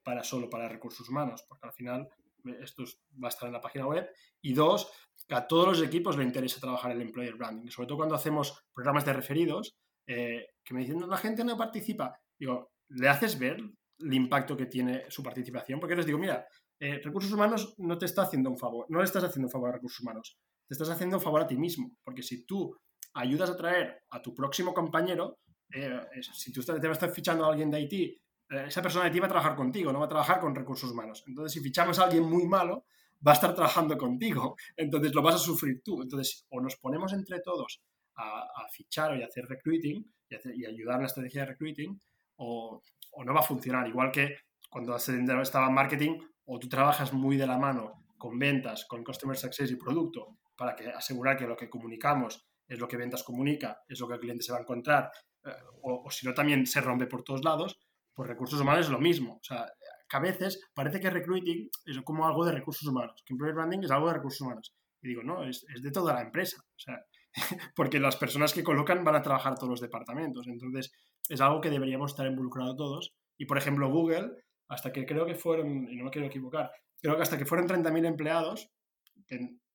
[0.04, 2.08] para solo para recursos humanos, porque al final
[2.46, 2.84] eh, esto
[3.22, 4.08] va a estar en la página web.
[4.40, 4.92] Y dos,
[5.26, 8.64] que a todos los equipos le interesa trabajar el employer branding, sobre todo cuando hacemos
[8.72, 9.74] programas de referidos,
[10.06, 12.16] eh, que me dicen, la gente no participa.
[12.38, 13.60] Digo, ¿le haces ver
[13.98, 15.80] el impacto que tiene su participación?
[15.80, 16.46] Porque les digo, mira,
[16.80, 19.68] eh, recursos humanos no te está haciendo un favor, no le estás haciendo un favor
[19.68, 22.74] a recursos humanos, te estás haciendo un favor a ti mismo, porque si tú
[23.14, 25.40] ayudas a traer a tu próximo compañero,
[25.72, 26.00] eh,
[26.32, 29.16] si tú te vas a estar fichando a alguien de IT, eh, esa persona de
[29.16, 31.22] IT va a trabajar contigo, no va a trabajar con recursos humanos.
[31.26, 32.86] Entonces, si fichamos a alguien muy malo,
[33.26, 36.02] va a estar trabajando contigo, entonces lo vas a sufrir tú.
[36.02, 37.82] Entonces, o nos ponemos entre todos
[38.16, 42.00] a, fichar y hacer recruiting y, ayudar en la estrategia de recruiting,
[42.36, 43.88] o, o, no va a funcionar.
[43.88, 44.36] Igual que
[44.68, 49.36] cuando estaba en marketing, o tú trabajas muy de la mano con ventas, con Customer
[49.36, 53.80] Success y producto, para que asegurar que lo que comunicamos es lo que ventas comunica,
[53.88, 55.10] es lo que el cliente se va a encontrar,
[55.44, 55.50] eh,
[55.82, 57.78] o, si no también se rompe por todos lados,
[58.14, 59.34] pues recursos humanos es lo mismo.
[59.34, 59.66] O sea,
[60.08, 63.84] que a veces parece que recruiting es como algo de recursos humanos, que employer branding
[63.84, 64.74] es algo de recursos humanos.
[65.02, 66.58] Y digo, no, es, es de toda la empresa.
[66.60, 66.98] O sea,
[67.74, 70.46] porque las personas que colocan van a trabajar todos los departamentos.
[70.46, 70.92] Entonces,
[71.28, 73.14] es algo que deberíamos estar involucrados todos.
[73.38, 74.32] Y, por ejemplo, Google
[74.70, 77.68] hasta que creo que fueron, y no me quiero equivocar, creo que hasta que fueron
[77.68, 78.70] 30.000 empleados,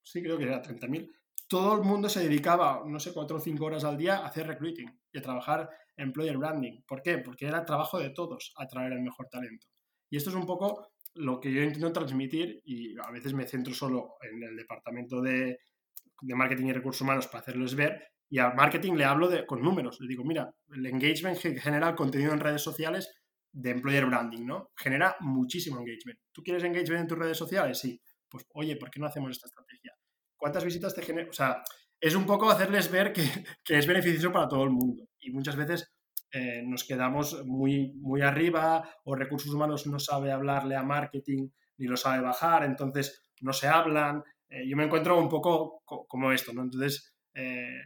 [0.01, 1.09] sí creo que era 30.000,
[1.47, 4.47] todo el mundo se dedicaba, no sé, cuatro o cinco horas al día a hacer
[4.47, 6.81] recruiting y a trabajar employer branding.
[6.87, 7.19] ¿Por qué?
[7.19, 9.67] Porque era trabajo de todos atraer el mejor talento.
[10.09, 13.73] Y esto es un poco lo que yo intento transmitir y a veces me centro
[13.73, 15.59] solo en el departamento de,
[16.21, 19.61] de marketing y recursos humanos para hacerles ver y al marketing le hablo de, con
[19.61, 19.99] números.
[20.01, 23.13] Le digo, mira, el engagement que genera el contenido en redes sociales
[23.55, 24.71] de employer branding, ¿no?
[24.75, 26.19] Genera muchísimo engagement.
[26.31, 27.79] ¿Tú quieres engagement en tus redes sociales?
[27.79, 27.99] Sí.
[28.29, 29.93] Pues, oye, ¿por qué no hacemos esta estrategia?
[30.35, 31.29] ¿Cuántas visitas te genera?
[31.29, 31.63] O sea,
[31.99, 33.23] es un poco hacerles ver que,
[33.63, 35.07] que es beneficioso para todo el mundo.
[35.19, 35.95] Y muchas veces
[36.31, 41.87] eh, nos quedamos muy, muy arriba o recursos humanos no sabe hablarle a marketing ni
[41.87, 44.21] lo sabe bajar, entonces no se hablan.
[44.49, 46.63] Eh, yo me encuentro un poco como esto, ¿no?
[46.63, 47.79] Entonces, eh,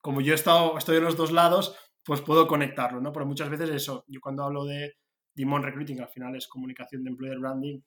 [0.00, 3.12] como yo he estado, estoy en los dos lados, pues puedo conectarlo, ¿no?
[3.12, 4.94] Pero muchas veces eso, yo cuando hablo de
[5.34, 7.80] Dimon Recruiting, al final es comunicación de employer branding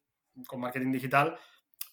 [0.47, 1.37] con marketing digital,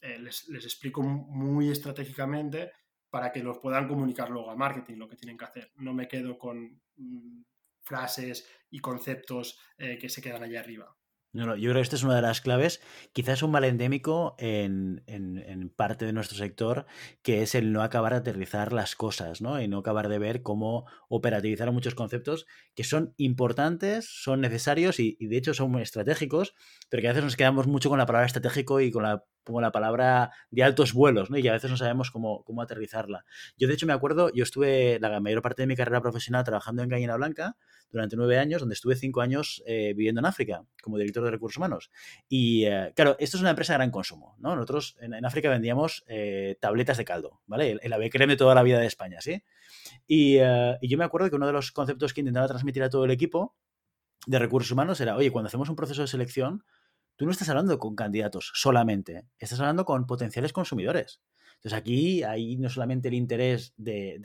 [0.00, 2.72] les, les, explico muy estratégicamente
[3.14, 5.70] para que los puedan comunicar luego a marketing lo que tienen que hacer.
[5.76, 7.42] No me quedo con mm,
[7.84, 10.96] frases y conceptos eh, que se quedan allá arriba.
[11.34, 12.80] No, yo creo que esta es una de las claves,
[13.12, 16.86] quizás un mal endémico en, en, parte de nuestro sector,
[17.22, 19.60] que es el no acabar de aterrizar las cosas, ¿no?
[19.60, 25.16] Y no acabar de ver cómo operativizar muchos conceptos que son importantes, son necesarios y,
[25.18, 26.54] y de hecho son muy estratégicos,
[26.88, 29.60] pero que a veces nos quedamos mucho con la palabra estratégico y con la como
[29.60, 31.38] la palabra de altos vuelos, ¿no?
[31.38, 33.24] Y a veces no sabemos cómo, cómo aterrizarla.
[33.56, 36.82] Yo, de hecho, me acuerdo, yo estuve la mayor parte de mi carrera profesional trabajando
[36.82, 37.56] en Gallina Blanca
[37.90, 41.58] durante nueve años, donde estuve cinco años eh, viviendo en África como director de recursos
[41.58, 41.90] humanos.
[42.28, 44.54] Y, eh, claro, esto es una empresa de gran consumo, ¿no?
[44.56, 47.70] Nosotros en, África vendíamos eh, tabletas de caldo, ¿vale?
[47.72, 49.42] El, el ave de toda la vida de España, ¿sí?
[50.06, 53.04] Y, y yo me acuerdo que uno de los conceptos que intentaba transmitir a todo
[53.04, 53.54] el equipo
[54.26, 56.64] de recursos humanos era, oye, cuando hacemos un proceso de selección,
[57.16, 61.20] tú no estás hablando con candidatos solamente, estás hablando con potenciales consumidores.
[61.64, 64.20] Entonces aquí hay no solamente el interés de,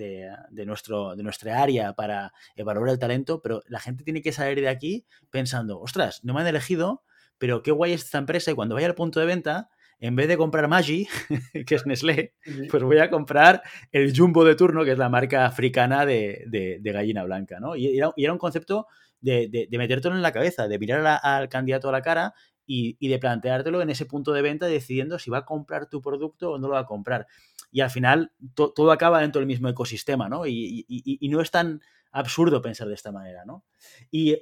[0.66, 4.68] nuestro, de nuestra área para evaluar el talento, pero la gente tiene que salir de
[4.68, 7.04] aquí pensando, ostras, no me han elegido,
[7.38, 9.70] pero qué guay es esta empresa y cuando vaya al punto de venta,
[10.02, 11.08] en vez de comprar Maggi,
[11.66, 12.34] que es Nestlé,
[12.70, 17.24] pues voy a comprar el Jumbo de turno, que es la marca africana de, gallina
[17.24, 17.76] blanca, ¿no?
[17.76, 18.88] Y era, un concepto
[19.22, 22.34] de, metértelo en la cabeza, de mirar al candidato a la cara
[22.72, 26.52] y, de planteártelo en ese punto de venta decidiendo si va a comprar tu producto
[26.52, 27.26] o no lo va a comprar.
[27.72, 30.46] Y al final todo acaba dentro del mismo ecosistema, ¿no?
[30.46, 30.86] Y,
[31.32, 33.66] no es tan absurdo pensar de esta manera, ¿no?
[34.12, 34.38] Y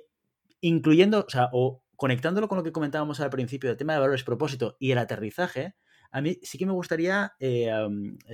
[0.59, 4.25] incluyendo, o sea, o conectándolo con lo que comentábamos al principio, el tema de valores
[4.25, 5.75] propósito y el aterrizaje,
[6.11, 7.71] a mí sí que me gustaría eh,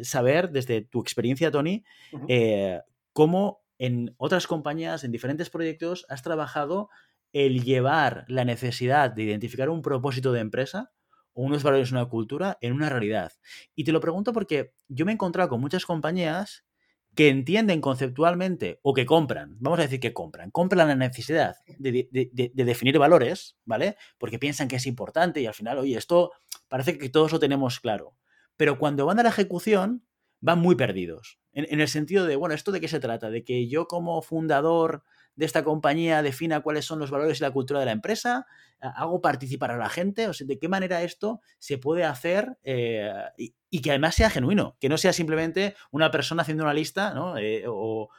[0.01, 1.83] saber, desde tu experiencia, Tony,
[2.27, 2.81] eh,
[3.13, 6.89] cómo en otras compañías, en diferentes proyectos, has trabajado
[7.33, 10.91] el llevar la necesidad de identificar un propósito de empresa
[11.33, 13.33] o unos valores, una cultura en una realidad.
[13.75, 16.63] Y te lo pregunto porque yo me he encontrado con muchas compañías
[17.15, 22.51] que entienden conceptualmente o que compran, vamos a decir que compran, compran la necesidad de,
[22.53, 23.97] definir valores, ¿vale?
[24.17, 26.31] Porque piensan que es importante y al final, oye, esto
[26.67, 28.15] parece que todos lo tenemos claro.
[28.57, 30.05] Pero cuando van a la ejecución,
[30.39, 31.39] van muy perdidos.
[31.53, 33.29] En, el sentido de, bueno, ¿esto de qué se trata?
[33.29, 35.03] De que yo como fundador
[35.35, 38.45] de esta compañía defina cuáles son los valores y la cultura de la empresa,
[38.95, 43.11] hago participar a la gente, o sea, de qué manera esto se puede hacer eh,
[43.37, 47.37] y, que además sea genuino, que no sea simplemente una persona haciendo una lista ¿no?
[47.37, 48.09] Eh, o,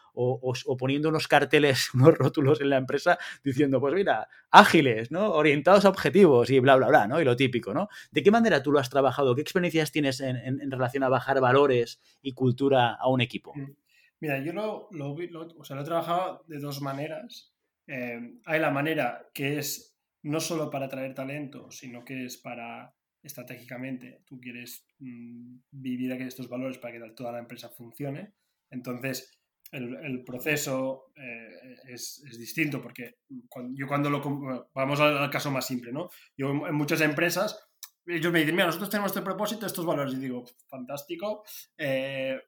[0.78, 5.30] poniendo unos carteles, unos rótulos en la empresa diciendo, pues mira, ágiles, ¿no?
[5.32, 7.20] orientados a objetivos y bla, bla, bla, ¿no?
[7.20, 7.74] y lo típico.
[7.74, 7.88] ¿no?
[8.10, 9.34] ¿De qué manera tú lo has trabajado?
[9.34, 13.52] ¿Qué experiencias tienes en, en relación a bajar valores y cultura a un equipo?
[13.54, 13.76] Mm.
[14.20, 17.52] Mira, yo lo, lo, o sea, lo he trabajado de dos maneras.
[17.86, 22.94] Eh, hay la manera que es no solo para atraer talento, sino que es para
[23.22, 28.34] estratégicamente, tú quieres mm, vivir aquí estos valores para que toda la empresa funcione.
[28.70, 29.40] Entonces,
[29.72, 31.48] el, proceso eh,
[31.88, 34.70] es, es, distinto porque yo cuando lo...
[34.74, 36.10] Vamos al, caso más simple, ¿no?
[36.36, 37.58] Yo en muchas empresas,
[38.06, 40.14] ellos me dicen, mira, nosotros tenemos este propósito, estos valores.
[40.14, 41.44] Y digo, fantástico.
[41.76, 42.38] Eh,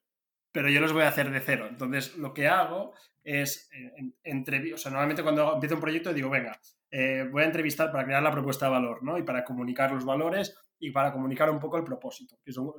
[0.57, 1.67] pero yo los voy a hacer de cero.
[1.69, 3.69] Entonces, lo que hago es,
[4.25, 6.59] entre, o sea, normalmente cuando empiezo un proyecto digo, venga,
[6.91, 9.19] eh, voy a entrevistar para crear la propuesta de valor, ¿no?
[9.19, 12.73] Y para comunicar los valores y para comunicar un poco el propósito, que son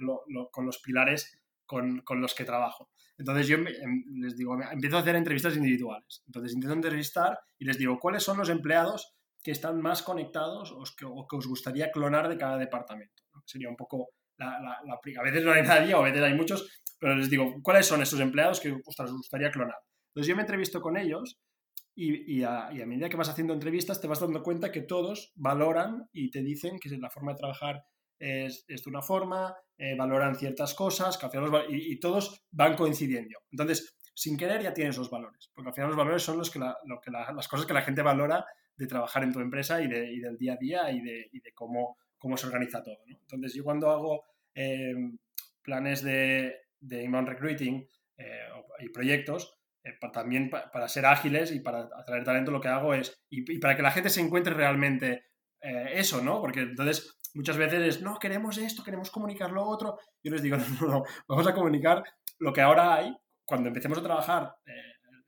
[0.50, 2.90] con los pilares con, con, los que trabajo.
[3.16, 6.24] Entonces yo em, les digo, empiezo a hacer entrevistas individuales.
[6.26, 10.84] Entonces intento entrevistar y les digo, ¿cuáles son los empleados que están más conectados o
[11.28, 13.22] que, os gustaría clonar de cada departamento?
[13.46, 16.34] Sería un poco la, la, la, a veces no hay nadie o a veces hay
[16.34, 19.78] muchos, pero les digo, ¿cuáles son esos empleados que os gustaría clonar?
[20.10, 21.40] Entonces yo me entrevisto con ellos
[22.00, 26.30] y, a, medida que vas haciendo entrevistas te vas dando cuenta que todos valoran y
[26.30, 27.84] te dicen que la forma de trabajar
[28.20, 31.28] es, de una forma, eh, valoran ciertas cosas, que
[31.70, 33.40] y, todos van coincidiendo.
[33.52, 36.60] Entonces, sin querer ya tienes los valores, porque al final los valores son los que,
[36.60, 40.54] las cosas que la gente valora de trabajar en tu empresa y, de, del día
[40.54, 42.98] a día y de, de cómo, cómo, se organiza todo.
[43.08, 44.94] Entonces, yo cuando hago eh,
[45.64, 47.88] planes de, de inbound recruiting
[48.18, 52.94] eh, y proyectos, eh, también para ser ágiles y para atraer talento, lo que hago
[52.94, 55.26] es, y, para que la gente se encuentre realmente
[55.62, 56.42] eh, eso, ¿no?
[56.42, 59.98] Porque entonces muchas veces es, no, queremos esto, queremos comunicar lo otro.
[60.24, 62.04] Yo les digo, no, no, vamos a comunicar
[62.40, 63.16] lo que ahora hay.
[63.46, 64.56] Cuando empecemos a trabajar,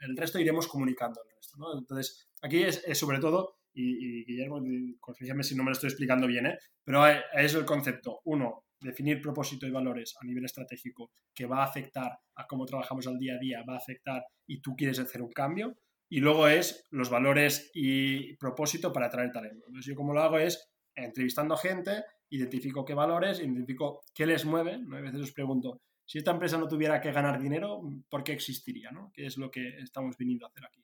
[0.02, 1.78] el resto iremos comunicando el resto, ¿no?
[1.78, 4.62] Entonces, aquí es, sobre todo, y, y Guillermo,
[5.00, 6.58] corrígeme si no me lo estoy explicando bien, ¿eh?
[6.84, 8.20] Pero es el concepto.
[8.26, 13.08] Uno, definir propósito y valores a nivel estratégico que va a afectar a cómo trabajamos
[13.08, 15.78] al día a día, va a afectar y tú quieres hacer un cambio.
[16.12, 19.66] Y luego es los valores y propósito para atraer talento.
[19.68, 24.78] Entonces yo como lo hago es entrevistando gente, identifico qué valores, identifico qué les mueve.
[24.80, 24.98] ¿no?
[24.98, 28.92] A veces os pregunto, si esta empresa no tuviera que ganar dinero, ¿por qué existiría?
[28.92, 29.12] ¿no?
[29.14, 30.84] ¿Qué es lo que estamos viniendo a hacer aquí?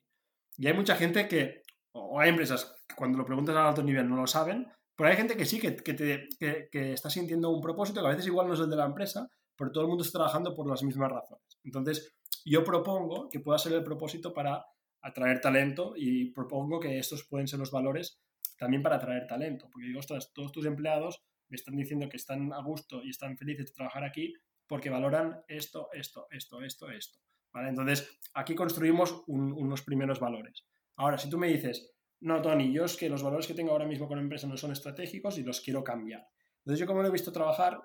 [0.56, 4.08] Y hay mucha gente que, o hay empresas que cuando lo preguntas a alto nivel
[4.08, 8.00] no lo saben, pero hay gente que sí, que, te, que, está sintiendo un propósito,
[8.00, 10.18] que a veces igual no es el de la empresa, pero todo el mundo está
[10.18, 11.58] trabajando por las mismas razones.
[11.64, 14.64] Entonces, yo propongo que pueda ser el propósito para
[15.02, 18.20] atraer talento y propongo que estos pueden ser los valores
[18.58, 19.68] también para atraer talento.
[19.70, 23.36] Porque digo, ostras, todos tus empleados me están diciendo que están a gusto y están
[23.36, 24.34] felices de trabajar aquí
[24.66, 27.18] porque valoran esto, esto, esto, esto, esto.
[27.52, 27.68] ¿Vale?
[27.68, 30.66] Entonces, aquí construimos unos primeros valores.
[30.96, 33.86] Ahora, si tú me dices, no, Tony, yo es que los valores que tengo ahora
[33.86, 36.26] mismo con la empresa no son estratégicos y los quiero cambiar.
[36.58, 37.80] Entonces, yo como lo he visto trabajar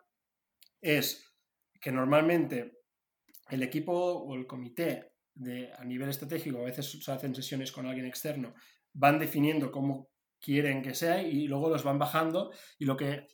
[0.82, 1.36] es
[1.80, 2.80] que normalmente
[3.50, 5.12] el equipo o el comité
[5.78, 8.54] a nivel estratégico, a veces se hacen sesiones con alguien externo,
[8.94, 13.28] van definiendo cómo quieren que sea y luego los van bajando y lo que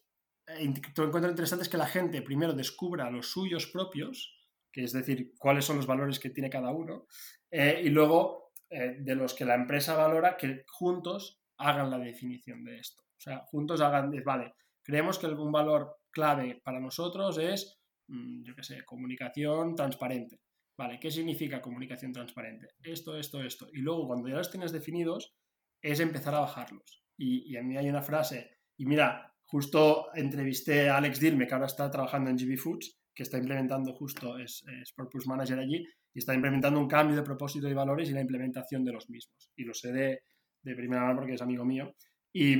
[0.45, 4.35] encuentro interesante es que la gente primero descubra los suyos propios,
[4.71, 7.07] que es decir, cuáles son los valores que tiene cada uno,
[7.51, 12.63] eh, y luego eh, de los que la empresa valora que juntos hagan la definición
[12.63, 13.03] de esto.
[13.03, 14.53] O sea, juntos hagan, vale,
[14.83, 20.41] creemos que un valor clave para nosotros es, mm, yo qué sé, comunicación transparente.
[20.77, 22.67] Vale, ¿qué significa comunicación transparente?
[22.83, 23.67] Esto, esto, esto.
[23.73, 25.35] Y luego, cuando ya los tienes definidos,
[25.81, 27.03] es empezar a bajarlos.
[27.17, 31.53] Y, y a mí hay una frase, y mira, justo entrevisté a Alex Dilme, que
[31.53, 35.83] ahora está trabajando en GB Foods, que está implementando justo, es, es Purpose Manager allí,
[36.13, 39.51] y está implementando un cambio de propósito y valores y la implementación de los mismos.
[39.55, 40.21] Y lo sé de,
[40.61, 41.95] de primera mano porque es amigo mío.
[42.31, 42.55] Y,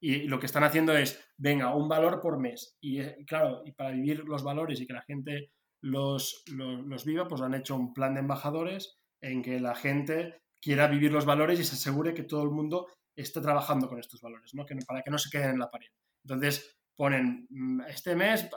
[0.00, 2.76] y, lo que están haciendo es, venga, un valor por mes.
[2.80, 7.40] Y claro, y para vivir los valores y que la gente los, los, viva, pues
[7.40, 11.64] han hecho un plan de embajadores en que la gente quiera vivir los valores y
[11.64, 14.64] se asegure que todo el mundo esté trabajando con estos valores, ¿no?
[14.64, 15.88] que, para que no se queden en la pared.
[16.24, 18.48] Entonces ponen, mm, este mes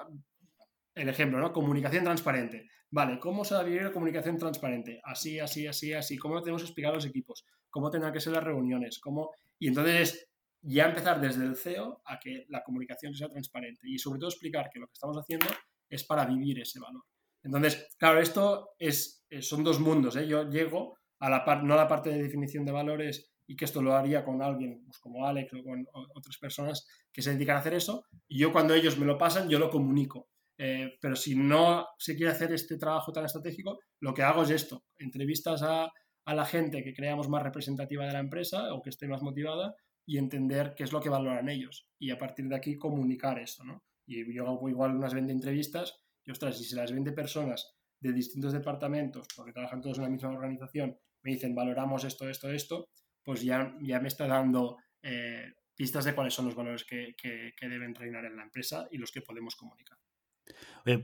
[0.96, 1.52] el ejemplo, ¿no?
[1.52, 2.68] Comunicación transparente.
[2.90, 5.02] Vale, ¿cómo se va a vivir la comunicación transparente?
[5.04, 6.18] Así, así, así, así.
[6.18, 7.46] ¿Cómo lo tenemos que explicar a los equipos?
[7.70, 9.00] ¿Cómo tendrán que ser las reuniones?
[9.00, 9.32] ¿Cómo...
[9.60, 10.30] Y entonces
[10.62, 14.70] ya empezar desde el CEO a que la comunicación sea transparente y sobre todo explicar
[14.72, 15.48] que lo que estamos haciendo
[15.90, 17.04] es para vivir ese valor.
[17.44, 20.16] Entonces, claro, esto es, son dos mundos.
[20.16, 20.28] ¿eh?
[20.28, 23.66] Yo llego a la parte, no a la parte de definición de valores y que
[23.66, 27.58] esto lo haría con alguien pues como Alex o con otras personas que se dedican
[27.58, 28.06] a hacer eso.
[28.28, 30.30] Y yo cuando ellos me lo pasan, yo lo comunico.
[30.58, 34.52] Eh, pero si no se quiere hacer este trabajo tan estratégico, lo que hago es
[34.52, 35.92] esto, entrevistas a,
[36.28, 39.76] la gente que creamos más representativa de la empresa o que esté más motivada
[40.08, 41.88] y entender qué es lo que valoran ellos.
[42.00, 43.84] Y a partir de aquí comunicar esto, ¿no?
[44.08, 45.94] Y yo hago igual unas 20 entrevistas
[46.26, 50.30] y ostras, si las 20 personas de distintos departamentos, porque trabajan todos en la misma
[50.30, 52.90] organización, me dicen valoramos esto, esto, esto,
[53.24, 57.70] pues ya, ya me está dando eh, pistas de cuáles son los valores que, que
[57.70, 59.98] deben reinar en la empresa y los que podemos comunicar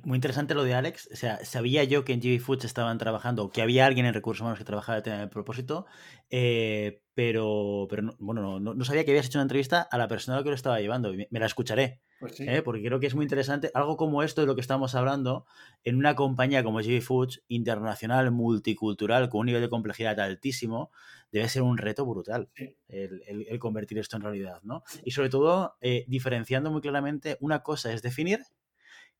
[0.03, 1.09] muy interesante lo de Alex.
[1.11, 4.41] O sea, sabía yo que en GB Foods estaban trabajando, que había alguien en recursos
[4.41, 5.87] humanos que trabajaba el tema propósito,
[6.29, 10.43] eh, pero, pero no, bueno, no, sabía que habías hecho una entrevista a la persona
[10.43, 11.11] que lo estaba llevando.
[11.13, 12.61] Me, la escucharé, pues ¿eh?
[12.61, 13.71] porque creo que es muy interesante.
[13.73, 15.45] Algo como esto de lo que estamos hablando
[15.83, 20.91] en una compañía como GB Foods, internacional, multicultural, con un nivel de complejidad altísimo,
[21.31, 22.49] debe ser un reto brutal
[22.87, 24.83] el, convertir esto en realidad, ¿no?
[25.03, 28.41] Y sobre todo, eh, diferenciando muy claramente, una cosa es definir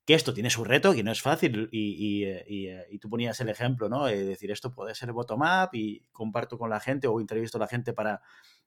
[0.06, 3.40] que esto tiene su reto, que no es fácil, y, eh, eh, y, tú ponías
[3.40, 4.08] el ejemplo, ¿no?
[4.08, 7.68] Es decir, esto puede ser bottom-up y comparto con la gente o entrevisto a la
[7.68, 8.22] gente para,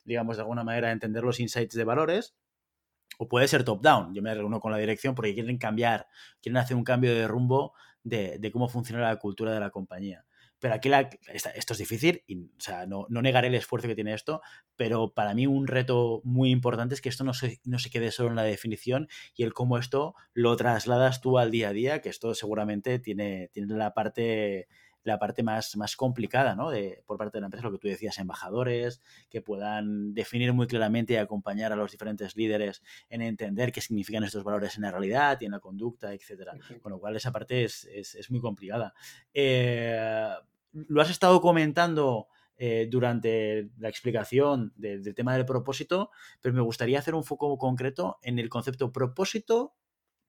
[0.04, 2.36] digamos, de alguna manera entender los insights de valores,
[3.18, 4.14] o puede ser top-down.
[4.14, 6.06] Yo me reúno con la dirección porque quieren cambiar,
[6.40, 10.24] quieren hacer un cambio de rumbo de, de cómo funciona la cultura de la compañía.
[10.64, 10.90] Pero aquí
[11.34, 14.40] esto es difícil, y, o sea, no, negaré el esfuerzo que tiene esto,
[14.76, 18.10] pero para mí un reto muy importante es que esto no se, no se quede
[18.10, 22.00] solo en la definición y el cómo esto lo trasladas tú al día a día,
[22.00, 24.66] que esto seguramente tiene, tiene la parte
[25.02, 26.70] la parte más, más complicada, ¿no?
[26.70, 30.66] De, por parte de la empresa, lo que tú decías, embajadores, que puedan definir muy
[30.66, 34.90] claramente y acompañar a los diferentes líderes en entender qué significan estos valores en la
[34.90, 36.54] realidad y en la conducta, etcétera.
[36.80, 37.86] Con lo cual, esa parte es,
[38.30, 38.94] muy complicada.
[39.34, 40.30] Eh,
[40.74, 46.10] lo has estado comentando eh, durante la explicación del tema del propósito,
[46.40, 49.74] pero me gustaría hacer un foco concreto en el concepto propósito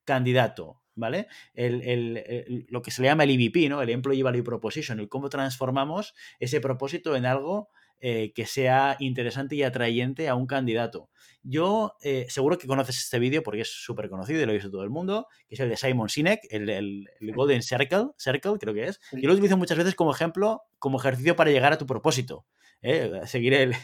[0.05, 1.27] candidato, ¿vale?
[1.53, 3.81] El, lo que se le llama el EVP, ¿no?
[3.81, 7.69] El Employee Value Proposition, el cómo transformamos ese propósito en algo
[7.99, 11.09] eh, que sea interesante y atrayente a un candidato.
[11.43, 14.71] Yo eh, seguro que conoces este vídeo porque es súper conocido y lo ha visto
[14.71, 18.85] todo el mundo, que es el de Simon Sinek, el, Golden Circle, Circle creo que
[18.85, 18.99] es.
[19.13, 22.45] Yo lo utilizo muchas veces como ejemplo, como ejercicio para llegar a tu propósito.
[22.81, 23.21] ¿eh?
[23.25, 23.75] Seguir el,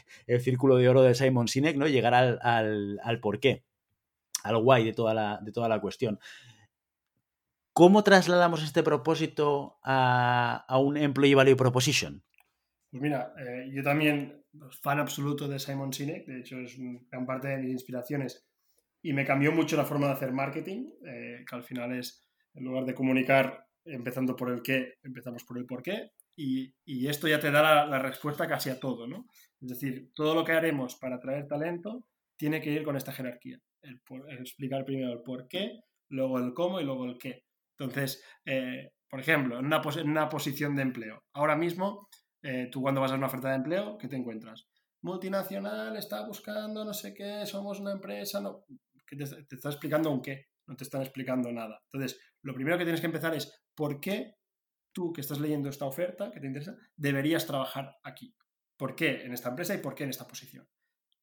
[0.41, 1.87] círculo de oro de Simon Sinek, ¿no?
[1.87, 3.63] Llegar al, al, al porqué
[4.43, 6.19] al guay de toda la, de toda la cuestión.
[7.73, 12.23] ¿Cómo trasladamos este propósito a, un Employee Value Proposition?
[12.91, 14.43] Pues mira, eh, yo también
[14.81, 16.77] fan absoluto de Simon Sinek, de hecho es
[17.09, 18.45] gran parte de mis inspiraciones
[19.01, 22.65] y me cambió mucho la forma de hacer marketing, eh, que al final es, en
[22.65, 26.73] lugar de comunicar empezando por el qué, empezamos por el por qué y,
[27.07, 29.25] esto ya te da la, la, respuesta casi a todo, ¿no?
[29.59, 32.05] Es decir, todo lo que haremos para atraer talento
[32.37, 33.59] tiene que ir con esta jerarquía
[34.39, 37.43] explicar primero el por qué, luego el cómo y luego el qué.
[37.77, 41.23] Entonces, eh, por ejemplo, en una, una, posición de empleo.
[41.33, 42.09] Ahora mismo,
[42.41, 44.67] eh, tú cuando vas a una oferta de empleo, ¿qué te encuentras?
[45.01, 48.65] Multinacional, está buscando no sé qué, somos una empresa, no.
[49.07, 51.81] te, te está explicando un qué, no te están explicando nada.
[51.91, 54.35] Entonces, lo primero que tienes que empezar es por qué
[54.93, 58.35] tú que estás leyendo esta oferta, que te interesa, deberías trabajar aquí.
[58.77, 60.67] ¿Por qué en esta empresa y por qué en esta posición?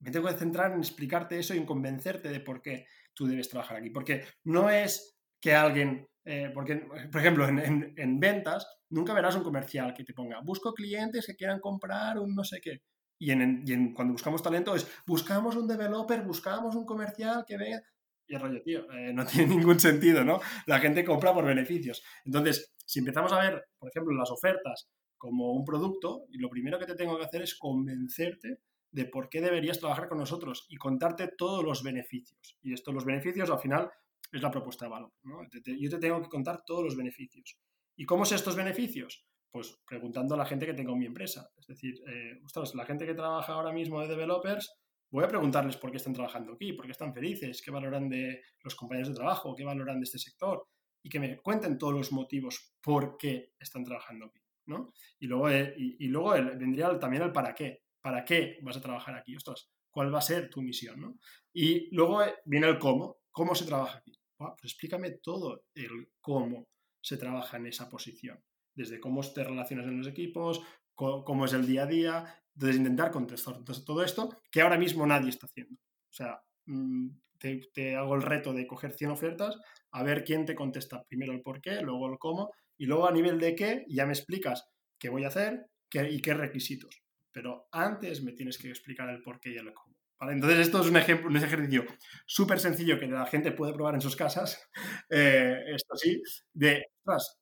[0.01, 3.49] me tengo que centrar en explicarte eso y en convencerte de por qué tú debes
[3.49, 3.91] trabajar aquí.
[3.91, 6.77] Porque no es que alguien, eh, porque,
[7.11, 11.61] por ejemplo, en, ventas, nunca verás un comercial que te ponga, busco clientes que quieran
[11.61, 12.83] comprar un no sé qué.
[13.21, 17.83] Y, en, cuando buscamos talento es, buscamos un developer, buscamos un comercial que venga.
[18.27, 20.41] Y el rollo, tío, eh, no tiene ningún sentido, ¿no?
[20.67, 22.03] La gente compra por beneficios.
[22.25, 26.79] Entonces, si empezamos a ver, por ejemplo, las ofertas como un producto, y lo primero
[26.79, 28.61] que te tengo que hacer es convencerte
[28.91, 32.57] de por qué deberías trabajar con nosotros y contarte todos los beneficios.
[32.63, 33.91] Y esto, los beneficios, al final,
[34.33, 35.13] es la propuesta de valor.
[35.23, 37.59] Yo te tengo que contar todos los beneficios.
[37.97, 39.27] ¿Y cómo son estos beneficios?
[39.51, 41.49] Pues preguntando a la gente que tengo en mi empresa.
[41.57, 42.41] Es decir, eh,
[42.75, 44.71] la gente que trabaja ahora mismo de developers,
[45.11, 48.43] voy a preguntarles por qué están trabajando aquí, por qué están felices, qué valoran de
[48.63, 50.67] los compañeros de trabajo, qué valoran de este sector
[51.03, 54.41] y que me cuenten todos los motivos por qué están trabajando aquí.
[54.67, 54.93] ¿no?
[55.19, 57.85] Y luego, eh, y, luego vendría también el para qué.
[58.01, 59.35] ¿Para qué vas a trabajar aquí?
[59.35, 61.01] Ostras, ¿cuál va a ser tu misión?
[61.01, 61.19] ¿no?
[61.53, 63.19] Y luego eh, viene el cómo.
[63.31, 64.18] ¿Cómo se trabaja aquí?
[64.39, 66.69] Pues explícame todo el cómo
[67.01, 68.43] se trabaja en esa posición.
[68.75, 70.63] Desde cómo te relacionas en los equipos,
[70.95, 72.43] cómo, es el día a día.
[72.55, 75.75] Entonces, intentar contestar todo esto que ahora mismo nadie está haciendo.
[75.75, 77.09] O sea, mm,
[77.39, 79.59] te, hago el reto de coger 100 ofertas,
[79.93, 83.13] a ver quién te contesta primero el por qué, luego el cómo, y luego a
[83.13, 84.69] nivel de qué, ya me explicas
[84.99, 87.03] qué voy a hacer y qué requisitos
[87.39, 89.95] pero antes me tienes que explicar el por qué y el cómo.
[90.21, 91.85] Entonces, esto es un ejemplo, un ejercicio
[92.27, 94.61] súper sencillo que la gente puede probar en sus casas,
[95.11, 96.21] eh, esto sí,
[96.53, 97.39] de, ostras,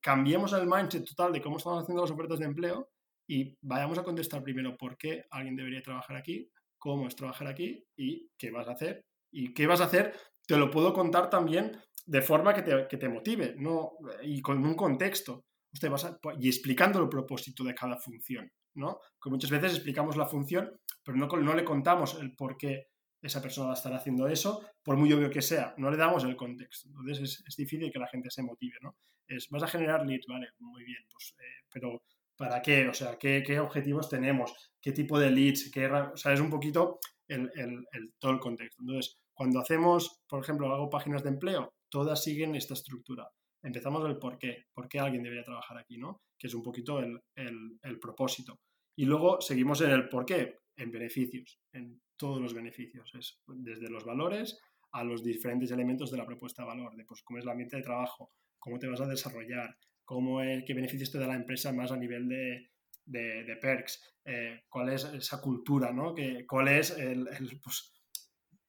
[0.00, 2.88] cambiemos el mindset total de cómo estamos haciendo las ofertas de empleo
[3.28, 7.84] y vayamos a contestar primero por qué alguien debería trabajar aquí, cómo es trabajar aquí
[7.96, 9.04] y qué vas a hacer.
[9.32, 10.12] Y qué vas a hacer,
[10.44, 14.64] te lo puedo contar también de forma que te, que te motive no, y con
[14.64, 15.44] un contexto.
[15.72, 18.50] Usted vas y explicando el propósito de cada función.
[18.74, 19.00] ¿no?
[19.22, 20.70] Que muchas veces explicamos la función,
[21.10, 22.88] pero no, no le contamos el por qué
[23.20, 26.24] esa persona va a estar haciendo eso, por muy obvio que sea, no le damos
[26.24, 26.88] el contexto.
[26.88, 28.96] Entonces es, difícil que la gente se motive, ¿no?
[29.26, 32.02] Es, vas a generar leads, vale, muy bien, pues, eh, pero
[32.36, 32.88] ¿para qué?
[32.88, 34.54] O sea, ¿qué, ¿qué, objetivos tenemos?
[34.80, 35.70] ¿Qué tipo de leads?
[35.70, 38.82] Qué, o sea, es un poquito el, el, todo el contexto.
[38.82, 43.28] Entonces, cuando hacemos, por ejemplo, hago páginas de empleo, todas siguen esta estructura.
[43.62, 46.22] Empezamos el por qué, por qué alguien debería trabajar aquí, ¿no?
[46.38, 48.60] Que es un poquito el, el propósito.
[48.96, 53.12] Y luego seguimos en el por qué, en beneficios, en todos los beneficios.
[53.18, 54.58] Es desde los valores
[54.92, 57.76] a los diferentes elementos de la propuesta de valor, de pues, cómo es el ambiente
[57.76, 61.72] de trabajo, cómo te vas a desarrollar, cómo es, qué beneficios te da la empresa
[61.72, 62.70] más a nivel de,
[63.04, 66.14] de, perks, eh, cuál es esa cultura, ¿no?
[66.14, 67.28] Que, cuál es el,
[67.62, 67.92] pues,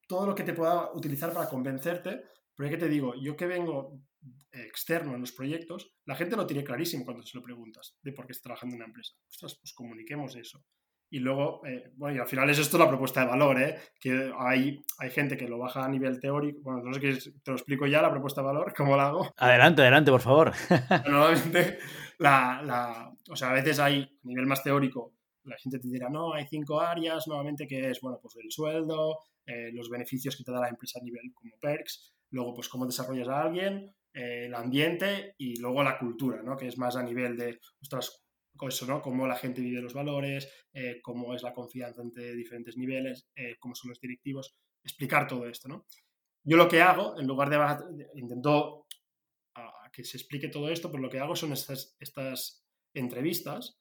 [0.07, 2.23] todo lo que te pueda utilizar para convencerte,
[2.55, 3.99] Porque te digo, yo que vengo
[4.51, 8.25] externo en los proyectos, la gente lo tiene clarísimo cuando se lo preguntas de por
[8.25, 9.15] qué está trabajando en una empresa.
[9.29, 10.63] Ostras, pues comuniquemos eso.
[11.13, 13.77] Y luego, eh, bueno, y al final es esto la propuesta de valor, ¿eh?
[13.99, 16.61] que hay, hay gente que lo baja a nivel teórico.
[16.63, 19.33] Bueno, no sé que te lo explico ya, la propuesta de valor, cómo la hago.
[19.35, 20.53] Adelante, adelante, por favor.
[21.05, 21.79] Normalmente,
[22.17, 26.09] la, la, o sea, a veces hay, a nivel más teórico, la gente te dirá,
[26.09, 30.45] no, hay cinco áreas, nuevamente, que es, bueno, pues el sueldo, eh, los beneficios que
[30.45, 34.45] te da la empresa a nivel como perks, luego, pues cómo desarrollas a alguien, eh,
[34.45, 36.55] el ambiente y luego la cultura, ¿no?
[36.55, 38.23] Que es más a nivel de, ostras,
[38.67, 39.01] eso, ¿no?
[39.01, 43.27] Cómo la gente vive los valores, eh, cómo es la confianza entre diferentes niveles,
[43.59, 45.85] cómo son los directivos, explicar todo esto, ¿no?
[46.43, 48.85] Yo lo que hago, en lugar de, intento
[49.55, 53.79] a, que se explique todo esto, pues lo que hago son estas, estas entrevistas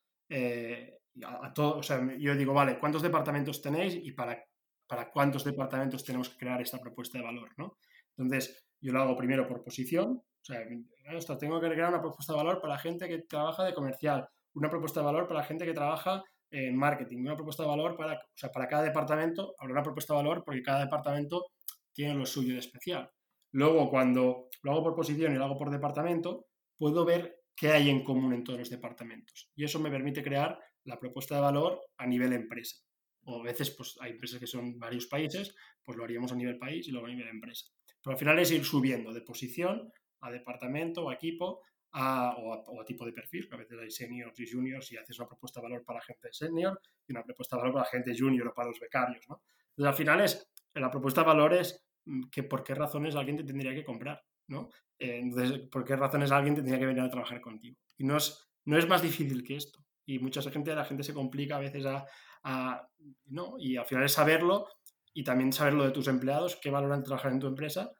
[1.22, 4.42] a, o sea, yo digo, vale, ¿cuántos departamentos tenéis y para,
[4.86, 7.78] para cuántos departamentos tenemos que crear esta propuesta de valor, ¿no?
[8.16, 12.38] Entonces, yo lo hago primero por posición, o sea, tengo que crear una propuesta de
[12.38, 15.64] valor para la gente que trabaja de comercial, una propuesta de valor para la gente
[15.64, 19.72] que trabaja en marketing, una propuesta de valor para, o sea, para cada departamento, habrá
[19.72, 21.46] una propuesta de valor porque cada departamento
[21.92, 23.08] tiene lo suyo de especial.
[23.52, 26.46] Luego, cuando lo hago por posición y lo hago por departamento,
[26.76, 29.50] puedo ver qué hay en común en todos los departamentos.
[29.54, 32.76] Y eso me permite crear la propuesta de valor a nivel empresa.
[33.24, 36.58] O a veces pues, hay empresas que son varios países, pues lo haríamos a nivel
[36.58, 37.66] país y luego a nivel empresa.
[38.02, 39.92] Pero al final es ir subiendo de posición
[40.22, 41.60] a departamento o equipo
[41.92, 45.28] a, o, a, tipo de perfil, a veces hay seniors y juniors y haces una
[45.28, 48.54] propuesta de valor para gente senior y una propuesta de valor para gente junior o
[48.54, 49.24] para los becarios.
[49.28, 49.42] ¿no?
[49.70, 53.36] Entonces al final es, la propuesta de valor es mm, que por qué razones alguien
[53.36, 54.22] te tendría que comprar.
[54.48, 54.68] ¿no?
[54.98, 57.76] Eh, entonces, ¿por qué razones alguien tendría que venir a trabajar contigo?
[57.96, 61.14] Y no es, no es más difícil que esto y mucha gente, la gente se
[61.14, 62.88] complica a veces a,
[63.26, 63.54] ¿no?
[63.58, 64.66] Y al final es saberlo
[65.14, 67.92] y también saberlo de tus empleados, qué valoran trabajar en tu empresa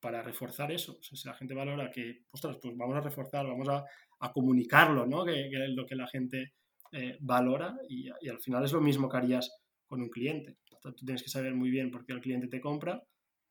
[0.00, 0.98] para reforzar eso.
[0.98, 3.84] O sea, si la gente valora que, ostras, pues vamos a reforzar, vamos a,
[4.32, 5.24] comunicarlo, ¿no?
[5.24, 6.54] Que, es lo que la gente
[6.92, 9.50] eh, valora y, y, al final es lo mismo que harías
[9.86, 10.56] con un cliente.
[10.82, 13.02] tú tienes que saber muy bien por qué el cliente te compra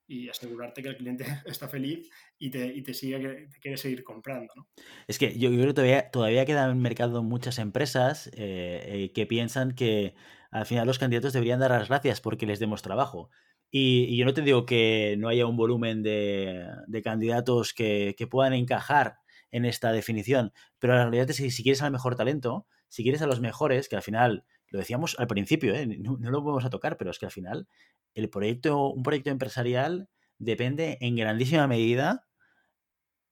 [0.08, 4.04] y asegurarte que el cliente está feliz y te, y te sigue, te quiere seguir
[4.04, 4.54] comprando.
[4.56, 4.68] ¿no?
[5.08, 9.12] Es que yo, creo que todavía, todavía quedan en el mercado muchas empresas eh, eh,
[9.14, 10.16] que piensan que
[10.50, 13.30] al final los candidatos deberían dar las gracias porque les demos trabajo.
[13.70, 18.28] Y, yo no te digo que no haya un volumen de, de candidatos que, que,
[18.28, 19.18] puedan encajar
[19.52, 23.22] en esta definición, pero la realidad es que si quieres al mejor talento, si quieres
[23.22, 25.86] a los mejores, que al final, lo decíamos al principio, ¿eh?
[25.86, 27.68] no, no, lo podemos a tocar, pero es que al final
[28.14, 32.28] el proyecto, un proyecto empresarial depende en grandísima medida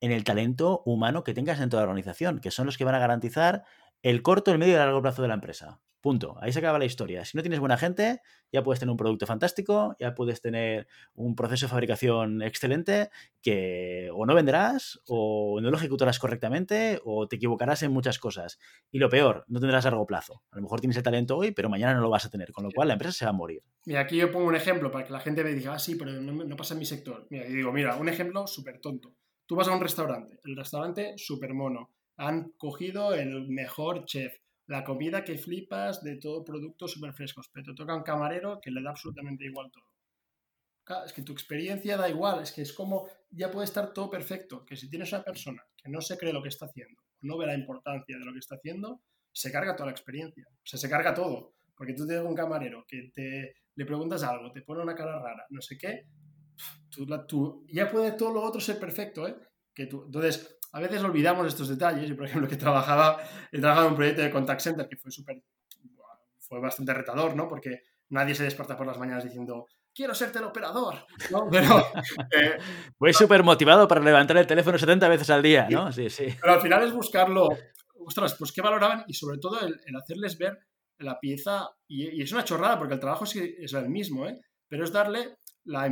[0.02, 2.96] en el talento humano que tengas dentro de la organización, que son los que van
[2.96, 3.64] a garantizar
[4.04, 5.82] el corto, el medio y el largo plazo de la empresa.
[6.06, 6.38] Punto.
[6.40, 7.26] Ahí se acaba la historia.
[7.26, 10.86] Si no tienes buena gente, ya puedes tener un producto fantástico, ya puedes tener
[11.16, 13.10] un proceso de fabricación excelente
[13.42, 18.60] que o no venderás, o no lo ejecutarás correctamente, o te equivocarás en muchas cosas.
[18.92, 20.44] Y lo peor, no tendrás largo plazo.
[20.52, 22.66] A lo mejor tienes el talento hoy, pero mañana no lo vas a tener, con
[22.66, 23.64] lo cual la empresa se va a morir.
[23.88, 26.12] Mira, aquí yo pongo un ejemplo para que la gente me diga, ah, sí, pero
[26.22, 27.26] no, pasa en mi sector.
[27.32, 29.16] Mira, y digo, mira, un ejemplo súper tonto.
[29.48, 31.96] Tú vas a un restaurante, el restaurante súper mono.
[32.18, 37.66] Han cogido el mejor chef la comida que flipas de todo productos súper frescos, pero
[37.66, 41.06] te toca un camarero que le da absolutamente igual todo.
[41.06, 44.66] es que tu experiencia da igual, es que es como ya puede estar todo perfecto,
[44.66, 47.46] que si tienes una persona que no se cree lo que está haciendo, no ve
[47.46, 49.02] la importancia de lo que está haciendo,
[49.32, 52.86] se carga toda la experiencia, o sea, se carga todo, porque tú tienes un camarero
[52.88, 56.08] que te le preguntas algo, te pone una cara rara, no sé qué,
[57.28, 59.36] tú, ya puede todo lo otro ser perfecto, ¿eh?
[59.76, 62.10] Entonces, a veces olvidamos estos detalles.
[62.10, 63.18] Yo, por ejemplo, que trabajaba,
[63.50, 65.42] he trabajado en un proyecto de contact center que fue súper,
[66.38, 67.48] fue bastante retador, ¿no?
[67.48, 70.96] Porque nadie se despierta por las mañanas diciendo, quiero ser teleoperador,
[71.32, 71.48] ¿no?
[71.52, 71.78] Pero...
[72.36, 72.58] Eh,
[73.00, 75.94] Voy súper motivado para levantar el teléfono 70 veces al día, ¿no?
[75.94, 76.28] Sí, sí.
[76.42, 77.48] Pero al final es buscarlo,
[78.06, 80.60] ostras, pues qué valoraban y sobre todo el, hacerles ver
[80.98, 84.38] la pieza, y, es una chorrada porque el trabajo sí es el mismo, ¿eh?
[84.68, 85.88] Pero es darle la,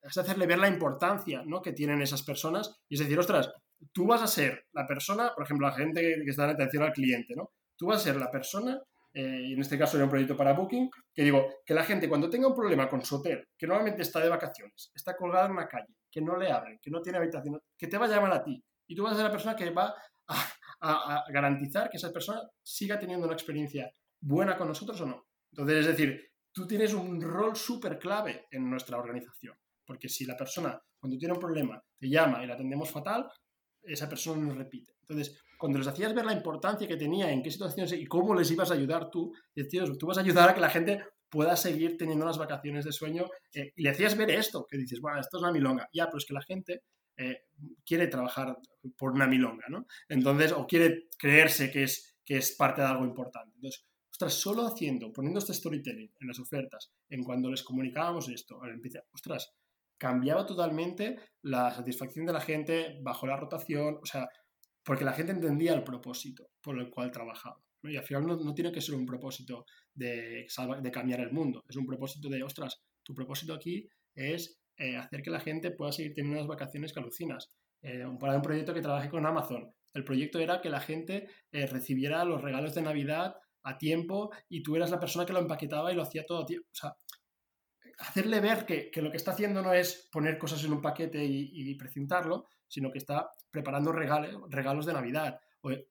[0.00, 1.60] es hacerle ver la importancia ¿no?
[1.60, 3.50] que tienen esas personas y es decir, ostras,
[3.92, 6.92] tú vas a ser la persona, por ejemplo, la gente que, está en atención al
[6.92, 7.50] cliente, ¿no?
[7.76, 8.80] Tú vas a ser la persona,
[9.12, 12.08] eh, y en este caso era un proyecto para Booking, que digo, que la gente
[12.08, 15.52] cuando tenga un problema con su hotel, que normalmente está de vacaciones, está colgada en
[15.52, 18.32] una calle, que no le abren, que no tiene habitación, que te va a llamar
[18.32, 18.62] a ti.
[18.86, 19.94] Y tú vas a ser la persona que va
[20.28, 25.26] a, a garantizar que esa persona siga teniendo una experiencia buena con nosotros o no.
[25.50, 29.54] Entonces, es decir, tú tienes un rol súper clave en nuestra organización.
[29.84, 33.28] Porque si la persona, cuando tiene un problema, te llama y la atendemos fatal,
[33.84, 34.92] esa persona no repite.
[35.00, 38.50] Entonces, cuando les hacías ver la importancia que tenía, en qué situaciones y cómo les
[38.50, 41.96] ibas a ayudar tú, decías, tú vas a ayudar a que la gente pueda seguir
[41.96, 45.38] teniendo las vacaciones de sueño eh, y le hacías ver esto, que dices, bueno, esto
[45.38, 45.88] es una milonga.
[45.92, 46.82] Ya, pero es que la gente
[47.16, 47.44] eh,
[47.84, 48.56] quiere trabajar
[48.96, 49.86] por una milonga, ¿no?
[50.08, 53.54] Entonces, o quiere creerse que es, que es parte de algo importante.
[53.54, 58.60] Entonces, ostras, solo haciendo, poniendo este storytelling en las ofertas, en cuando les comunicábamos esto,
[59.12, 59.54] ostras,
[60.02, 64.28] cambiaba totalmente la satisfacción de la gente bajo la rotación, o sea,
[64.84, 67.62] porque la gente entendía el propósito por el cual trabajaba.
[67.84, 70.44] Y al final no, tiene que ser un propósito de,
[70.92, 75.30] cambiar el mundo, es un propósito de, ostras, tu propósito aquí es eh, hacer que
[75.30, 77.52] la gente pueda seguir teniendo unas vacaciones que alucinas.
[77.80, 81.66] Eh, para un proyecto que trabajé con Amazon, el proyecto era que la gente eh,
[81.66, 85.92] recibiera los regalos de Navidad a tiempo y tú eras la persona que lo empaquetaba
[85.92, 86.68] y lo hacía todo a tiempo.
[88.02, 91.74] Hacerle ver que, lo que está haciendo no es poner cosas en un paquete y,
[91.74, 95.40] precintarlo, sino que está preparando regalos, regalos de Navidad.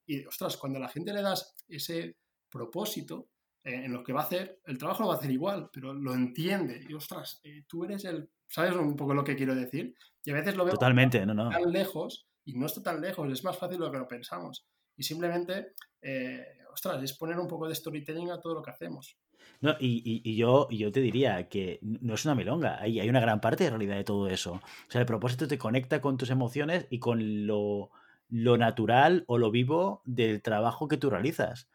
[0.06, 2.18] Y, ostras, cuando a la gente le das ese
[2.50, 3.30] propósito
[3.64, 5.94] eh, en lo que va a hacer, el trabajo lo va a hacer igual, pero
[5.94, 6.86] lo entiende.
[6.88, 8.30] Y ostras, eh, tú eres el.
[8.48, 9.96] ¿Sabes un poco lo que quiero decir?
[10.26, 11.50] Y a veces lo veo Totalmente, no, no.
[11.50, 14.66] tan lejos y no está tan lejos, es más fácil de lo que lo pensamos.
[14.98, 19.18] Y simplemente, eh, ostras, es poner un poco de storytelling a todo lo que hacemos.
[19.62, 23.42] No, y, yo, yo te diría que no es una milonga, hay, hay una gran
[23.42, 24.54] parte de realidad de todo eso.
[24.54, 27.92] O sea, el propósito te conecta con tus emociones y con lo,
[28.30, 31.70] lo natural o lo vivo del trabajo que tú realizas.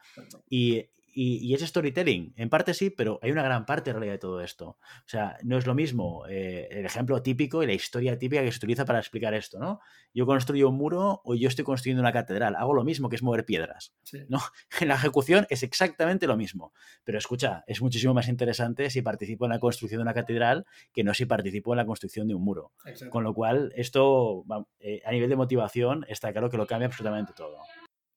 [0.50, 0.86] Y,
[1.18, 2.34] y, es storytelling.
[2.36, 4.68] En parte sí, pero hay una gran parte en realidad de todo esto.
[4.68, 8.52] O sea, no es lo mismo eh, el ejemplo típico y la historia típica que
[8.52, 9.80] se utiliza para explicar esto, ¿no?
[10.12, 12.54] Yo construyo un muro o yo estoy construyendo una catedral.
[12.54, 13.94] Hago lo mismo que es mover piedras.
[14.28, 14.40] ¿no?
[14.78, 16.74] En la ejecución es exactamente lo mismo.
[17.02, 21.02] Pero escucha, es muchísimo más interesante si participo en la construcción de una catedral que
[21.02, 22.72] no si participo en la construcción de un muro.
[23.08, 24.44] Con lo cual, esto
[24.80, 27.58] eh, a nivel de motivación está claro que lo cambia absolutamente todo.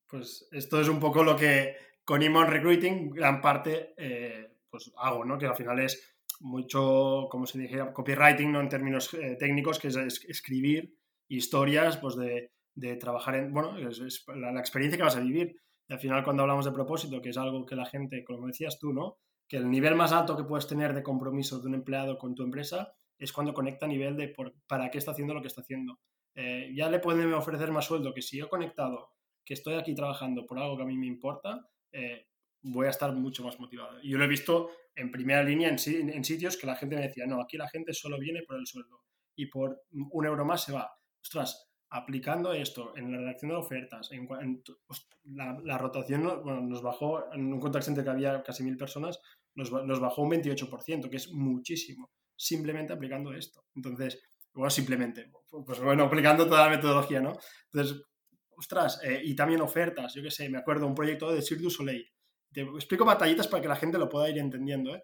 [0.10, 1.76] Pues esto es un poco lo que
[2.10, 5.38] con Imon Recruiting gran parte eh, pues hago, ¿no?
[5.38, 8.62] Que al final es mucho, como se dijera, copywriting, ¿no?
[8.62, 9.96] En términos eh, técnicos, que es,
[10.28, 10.98] escribir
[11.28, 15.62] historias, pues de, de trabajar en, bueno, es, la, experiencia que vas a vivir.
[15.88, 18.80] Y al final cuando hablamos de propósito, que es algo que la gente, como decías
[18.80, 19.20] tú, ¿no?
[19.48, 22.42] Que el nivel más alto que puedes tener de compromiso de un empleado con tu
[22.42, 25.62] empresa es cuando conecta a nivel de por, para qué está haciendo lo que está
[25.62, 26.00] haciendo.
[26.34, 29.12] Eh, ya le pueden ofrecer más sueldo que si yo he conectado,
[29.46, 32.28] que estoy aquí trabajando por algo que a mí me importa, eh,
[32.62, 34.02] voy a estar mucho más motivado.
[34.02, 37.42] Yo lo he visto en primera línea en, sitios que la gente me decía, no,
[37.42, 39.02] aquí la gente solo viene por el sueldo
[39.36, 40.92] y por un euro más se va.
[41.22, 44.10] Ostras, aplicando esto en la redacción de ofertas,
[45.24, 49.20] la, rotación nos bajó, en un contact center que había casi mil personas,
[49.56, 53.66] nos, nos, bajó un 28%, que es muchísimo, simplemente aplicando esto.
[53.76, 54.22] Entonces,
[54.54, 55.32] bueno, simplemente,
[55.66, 57.34] pues bueno, aplicando toda la metodología, ¿no?
[57.72, 58.04] Entonces,
[58.60, 61.70] ostras, eh, y también ofertas, yo qué sé, me acuerdo un proyecto de Cirque du
[61.70, 62.06] Soleil.
[62.52, 64.96] Te explico batallitas para que la gente lo pueda ir entendiendo.
[64.96, 65.04] ¿eh?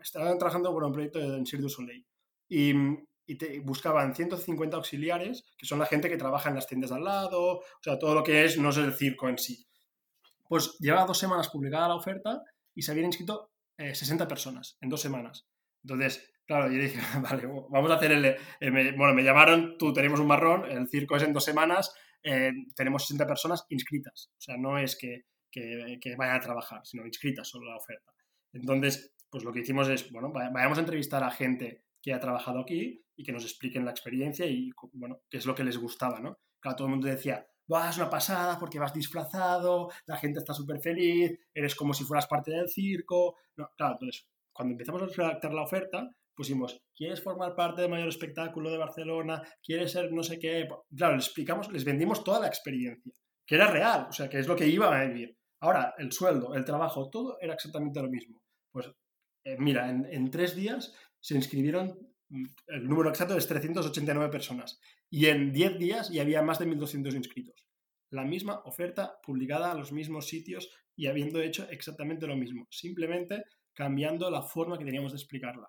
[0.00, 2.06] Estaban trabajando por un proyecto de Cirque du Soleil
[2.48, 2.72] y,
[3.26, 6.96] y te buscaban 150 auxiliares, que son la gente que trabaja en las tiendas de
[6.96, 9.66] al lado, o sea, todo lo que es, no es el circo en sí.
[10.48, 12.42] Pues llevaba dos semanas publicada la oferta
[12.74, 15.48] y se habían inscrito 60 eh, personas en dos semanas.
[15.82, 18.96] Entonces, claro, yo dije, vale, vamos a hacer el...
[18.96, 23.06] bueno, me llamaron, tú tenemos un marrón, el circo es en dos semanas, eh, tenemos
[23.06, 24.30] 60 personas inscritas.
[24.36, 28.12] O sea, no es que, que, vayan a trabajar, sino inscritas solo la oferta.
[28.52, 32.60] Entonces, pues lo que hicimos es, bueno, vayamos a entrevistar a gente que ha trabajado
[32.60, 36.20] aquí y que nos expliquen la experiencia y, bueno, qué es lo que les gustaba,
[36.20, 36.38] ¿no?
[36.60, 40.80] Claro, todo el mundo decía, vas una pasada porque vas disfrazado, la gente está súper
[40.80, 43.36] feliz, eres como si fueras parte del circo.
[43.56, 48.08] No, claro, entonces, cuando empezamos a redactar la oferta, pusimos, ¿quieres formar parte del mayor
[48.08, 49.42] espectáculo de Barcelona?
[49.60, 50.68] ¿Quieres ser no sé qué?
[50.96, 53.12] Claro, les explicamos, les vendimos toda la experiencia,
[53.44, 55.36] que era real, o sea, que es lo que iba a vivir.
[55.60, 58.40] Ahora, el sueldo, el trabajo, todo era exactamente lo mismo.
[58.70, 58.88] Pues
[59.44, 64.78] eh, mira, en, tres días se inscribieron, mm, el número exacto es 389 personas,
[65.10, 67.66] y en 10 días ya había más de 1.200 inscritos.
[68.10, 73.42] La misma oferta publicada a los mismos sitios y habiendo hecho exactamente lo mismo, simplemente
[73.74, 75.68] cambiando la forma que teníamos de explicarla.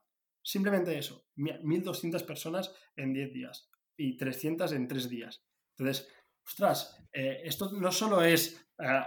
[0.49, 5.45] Simplemente eso, 1.200 personas en 10 días y 300 en 3 días.
[5.77, 6.11] Entonces,
[6.43, 9.03] ostras, eh, esto no solo es, eh,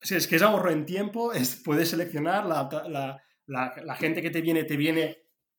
[0.00, 4.64] si es que es ahorro en tiempo, es, puedes seleccionar, la, gente que te viene,
[4.64, 5.18] te viene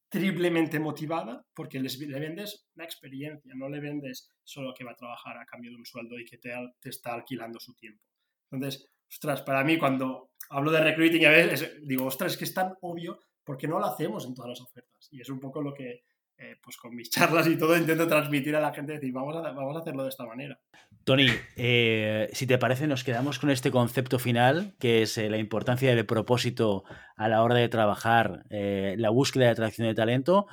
[0.09, 4.97] triplemente motivada porque les, le vendes una experiencia, no le vendes solo que va a
[4.97, 8.03] trabajar a cambio de un sueldo y que te, te está alquilando su tiempo.
[8.51, 12.53] Entonces, ostras, para mí cuando hablo de recruiting a veces digo, ostras, es que es
[12.53, 15.08] tan obvio porque no lo hacemos en todas las ofertas.
[15.12, 16.04] Y es un poco lo que,
[16.38, 19.41] eh, pues con mis charlas y todo intento transmitir a la gente, decir, vamos a,
[19.52, 20.60] vamos a hacerlo de esta manera.
[21.04, 25.94] Tony, eh, si te parece, nos quedamos con este concepto final, que es la importancia
[25.94, 26.86] del propósito
[27.18, 30.48] a la hora de trabajar la búsqueda de atracción de talento.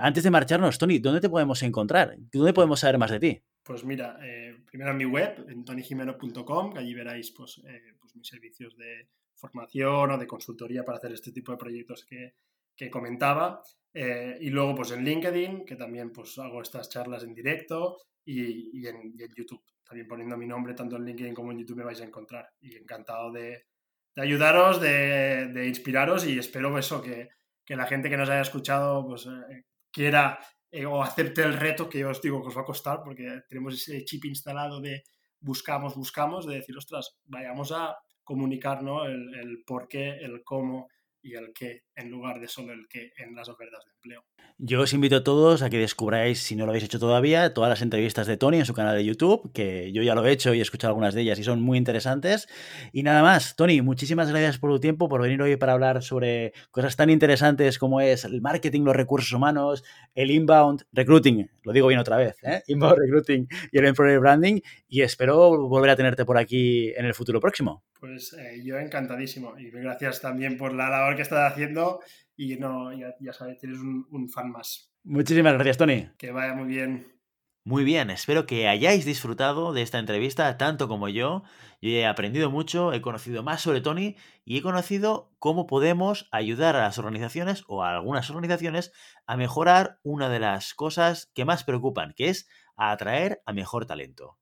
[0.00, 2.16] antes de marcharnos, Tony, ¿dónde te podemos encontrar?
[2.32, 3.42] ¿Dónde podemos saber más de ti?
[3.62, 4.18] Pues mira,
[4.64, 7.60] primero en mi web, en tonyjimeno.com, que allí veráis pues,
[8.00, 12.34] pues, mis servicios de formación o de consultoría para hacer este tipo de proyectos que,
[12.74, 13.62] que comentaba.
[13.92, 18.80] Eh, y luego pues en LinkedIn, que también pues hago estas charlas en directo y,
[18.80, 19.62] y, en, YouTube.
[19.84, 22.48] También poniendo mi nombre tanto en LinkedIn como en YouTube me vais a encontrar.
[22.60, 23.66] Y encantado de,
[24.14, 27.28] de ayudaros, de, de, inspiraros y espero eso, que,
[27.64, 30.38] que, la gente que nos haya escuchado pues eh, quiera
[30.70, 33.42] eh, o acepte el reto que yo os digo que os va a costar porque
[33.48, 35.04] tenemos ese chip instalado de
[35.40, 37.96] buscamos, buscamos, de decir, ostras, vayamos a
[38.26, 40.88] comunicar el, el por qué, el cómo
[41.26, 44.24] y el qué, en lugar de solo el qué en las ofertas de empleo.
[44.58, 47.68] Yo os invito a todos a que descubráis, si no lo habéis hecho todavía, todas
[47.68, 50.54] las entrevistas de Tony en su canal de YouTube, que yo ya lo he hecho
[50.54, 52.48] y he escuchado algunas de ellas y son muy interesantes.
[52.92, 56.52] Y nada más, Tony, muchísimas gracias por tu tiempo, por venir hoy para hablar sobre
[56.70, 59.82] cosas tan interesantes como es el marketing, los recursos humanos,
[60.14, 62.62] el inbound recruiting, lo digo bien otra vez, ¿eh?
[62.68, 64.60] inbound recruiting y el employer branding.
[64.88, 67.82] Y espero volver a tenerte por aquí en el futuro próximo.
[67.98, 72.00] Pues eh, yo encantadísimo y gracias también por la labor que estás haciendo
[72.36, 74.92] y no, ya, sabes, tienes un, fan más.
[75.04, 76.08] Muchísimas gracias, Tony.
[76.18, 77.16] Que vaya muy bien.
[77.64, 81.42] Muy bien, espero que hayáis disfrutado de esta entrevista tanto como yo.
[81.80, 86.76] Yo he aprendido mucho, he conocido más sobre Tony y he conocido cómo podemos ayudar
[86.76, 88.92] a las organizaciones o a algunas organizaciones
[89.26, 94.38] a mejorar una de las cosas que más preocupan, que es atraer a mejor talento.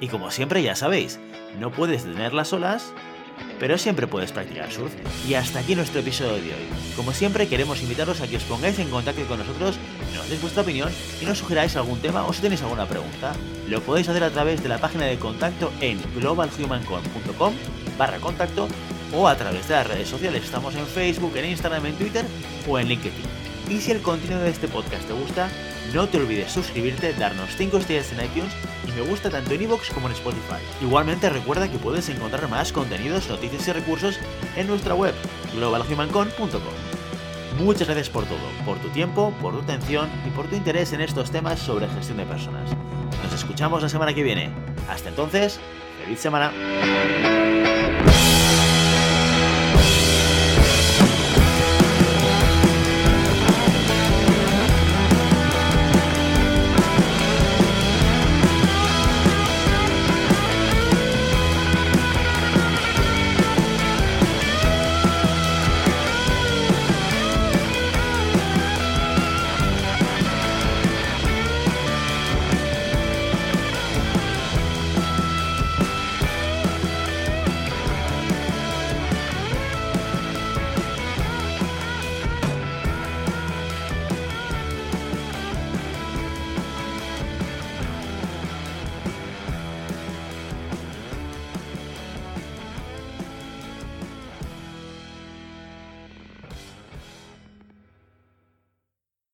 [0.00, 1.18] Y como siempre ya sabéis,
[1.58, 2.92] no puedes tenerlas solas,
[3.58, 4.92] pero siempre puedes practicar surf.
[5.28, 6.68] Y hasta aquí nuestro episodio de hoy.
[6.96, 9.78] Como siempre, queremos invitaros a que os pongáis en contacto con nosotros,
[10.14, 13.32] nos deis vuestra opinión y nos sugeráis algún tema o si tenéis alguna pregunta.
[13.68, 17.54] Lo podéis hacer a través de la página de contacto en globalhumancon.com
[17.98, 18.68] barra contacto
[19.12, 20.44] o a través de las redes sociales.
[20.44, 22.24] Estamos en Facebook, en Instagram, en Twitter
[22.68, 23.22] o en LinkedIn.
[23.68, 25.48] Y si el contenido de este podcast te gusta,
[25.94, 28.52] no te olvides suscribirte, darnos 5 estrellas en iTunes
[28.94, 30.62] me gusta tanto en iVoox como en Spotify.
[30.80, 34.18] Igualmente recuerda que puedes encontrar más contenidos, noticias y recursos
[34.56, 35.14] en nuestra web
[35.54, 36.62] globalhumancon.com.
[37.58, 41.00] Muchas gracias por todo, por tu tiempo, por tu atención y por tu interés en
[41.00, 42.70] estos temas sobre gestión de personas.
[43.22, 44.50] Nos escuchamos la semana que viene.
[44.88, 45.60] Hasta entonces,
[46.02, 46.52] feliz semana.